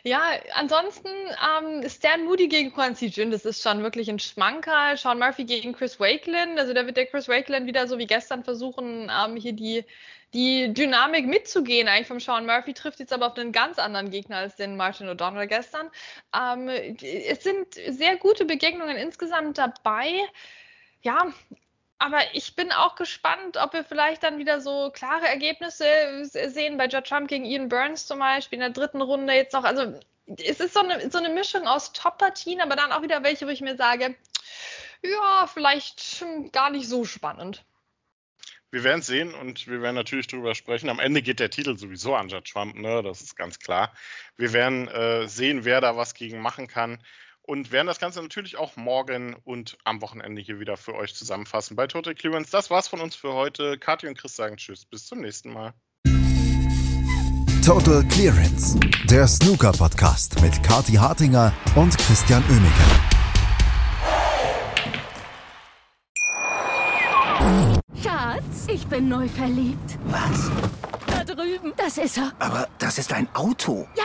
Ja, 0.04 0.32
ansonsten 0.56 1.10
ähm, 1.10 1.88
Stan 1.88 2.26
Moody 2.26 2.48
gegen 2.48 2.74
Quincy 2.74 3.08
Jin, 3.08 3.30
das 3.30 3.46
ist 3.46 3.62
schon 3.62 3.84
wirklich 3.84 4.10
ein 4.10 4.18
Schmankerl. 4.20 4.98
Sean 4.98 5.20
Murphy 5.20 5.44
gegen 5.46 5.74
Chris 5.74 6.00
Wakelin, 6.00 6.58
also 6.58 6.74
da 6.74 6.86
wird 6.88 6.98
der 6.98 7.06
Chris 7.06 7.28
Wakelin 7.28 7.68
wieder 7.68 7.88
so 7.88 8.00
wie 8.00 8.08
gestern 8.08 8.44
versuchen, 8.44 9.12
ähm, 9.16 9.36
hier 9.36 9.54
die 9.54 9.86
die 10.34 10.74
Dynamik 10.74 11.28
mitzugehen 11.28 11.88
eigentlich 11.88 12.08
vom 12.08 12.20
Sean 12.20 12.46
Murphy 12.46 12.74
trifft 12.74 13.00
jetzt 13.00 13.14
aber 13.14 13.28
auf 13.28 13.38
einen 13.38 13.54
ganz 13.54 13.80
anderen 13.80 14.10
Gegner 14.10 14.38
als 14.38 14.56
den 14.58 14.76
Martin 14.76 15.08
O'Donnell 15.08 15.48
gestern. 15.48 15.90
Ähm, 16.36 16.68
es 16.68 17.44
sind 17.44 17.74
sehr 17.74 18.18
gute 18.18 18.44
Begegnungen 18.44 18.98
insgesamt 18.98 19.58
dabei. 19.58 20.12
Ja, 21.04 21.32
aber 22.06 22.20
ich 22.34 22.56
bin 22.56 22.72
auch 22.72 22.96
gespannt, 22.96 23.58
ob 23.58 23.74
wir 23.74 23.84
vielleicht 23.84 24.22
dann 24.22 24.38
wieder 24.38 24.62
so 24.62 24.92
klare 24.94 25.28
Ergebnisse 25.28 25.86
sehen 26.24 26.78
bei 26.78 26.86
Judd 26.86 27.08
Trump 27.08 27.28
gegen 27.28 27.46
Ian 27.46 27.68
Burns 27.68 28.06
zum 28.06 28.20
Beispiel 28.20 28.58
in 28.58 28.62
der 28.62 28.70
dritten 28.70 29.02
Runde 29.02 29.34
jetzt 29.34 29.54
noch. 29.54 29.64
Also 29.64 30.00
es 30.38 30.60
ist 30.60 30.76
so 30.76 30.82
eine, 30.82 31.10
so 31.10 31.18
eine 31.18 31.30
Mischung 31.30 31.66
aus 31.66 31.94
Top-Partien, 31.94 32.62
aber 32.62 32.76
dann 32.76 32.92
auch 32.92 33.02
wieder 33.02 33.24
welche, 33.24 33.48
wo 33.48 33.50
ich 33.50 33.62
mir 33.62 33.76
sage, 33.76 34.14
ja, 35.02 35.50
vielleicht 35.52 36.24
gar 36.52 36.70
nicht 36.70 36.88
so 36.88 37.06
spannend. 37.06 37.66
Wir 38.70 38.84
werden 38.84 39.02
sehen 39.02 39.34
und 39.34 39.66
wir 39.66 39.82
werden 39.82 39.96
natürlich 39.96 40.28
darüber 40.28 40.54
sprechen. 40.54 40.90
Am 40.90 41.00
Ende 41.00 41.24
geht 41.24 41.40
der 41.40 41.50
Titel 41.50 41.76
sowieso 41.76 42.14
an 42.14 42.30
Judd 42.30 42.46
Trump, 42.46 42.76
ne? 42.76 43.02
das 43.02 43.22
ist 43.22 43.36
ganz 43.36 43.58
klar. 43.58 43.92
Wir 44.38 44.54
werden 44.54 44.88
äh, 44.90 45.28
sehen, 45.28 45.66
wer 45.66 45.82
da 45.82 45.98
was 45.98 46.14
gegen 46.14 46.40
machen 46.40 46.68
kann 46.68 47.00
und 47.46 47.72
werden 47.72 47.88
das 47.88 48.00
Ganze 48.00 48.22
natürlich 48.22 48.58
auch 48.58 48.76
morgen 48.76 49.36
und 49.44 49.78
am 49.84 50.02
Wochenende 50.02 50.42
hier 50.42 50.60
wieder 50.60 50.78
für 50.78 50.96
euch 50.96 51.14
zusammenfassen 51.16 51.76
bei 51.76 51.88
Total 51.88 52.16
Clearance. 52.16 52.52
Das 52.52 52.70
war's 52.70 52.88
von 52.88 53.02
uns 53.02 53.16
für 53.16 53.34
heute. 53.34 53.78
Kathi 53.78 54.08
und 54.08 54.18
Chris 54.18 54.36
sagen 54.36 54.58
Tschüss. 54.58 54.86
Bis 54.86 55.06
zum 55.06 55.22
nächsten 55.22 55.54
Mal. 55.54 55.74
Total 57.66 58.04
Clearance, 58.10 58.80
der 59.10 59.28
Snooker-Podcast 59.28 60.40
mit 60.42 60.62
Kathi 60.62 60.94
Hartinger 60.94 61.52
und 61.76 61.98
Christian 61.98 62.44
Oemeke. 62.50 62.84
Schatz, 68.04 68.68
ich 68.68 68.86
bin 68.86 69.08
neu 69.10 69.28
verliebt. 69.28 69.98
Was? 70.06 70.52
Da 71.08 71.24
drüben. 71.24 71.74
Das 71.78 71.98
ist 71.98 72.18
er. 72.18 72.34
Aber 72.40 72.68
das 72.78 73.00
ist 73.00 73.12
ein 73.14 73.28
Auto. 73.34 73.88
Ja, 73.96 74.05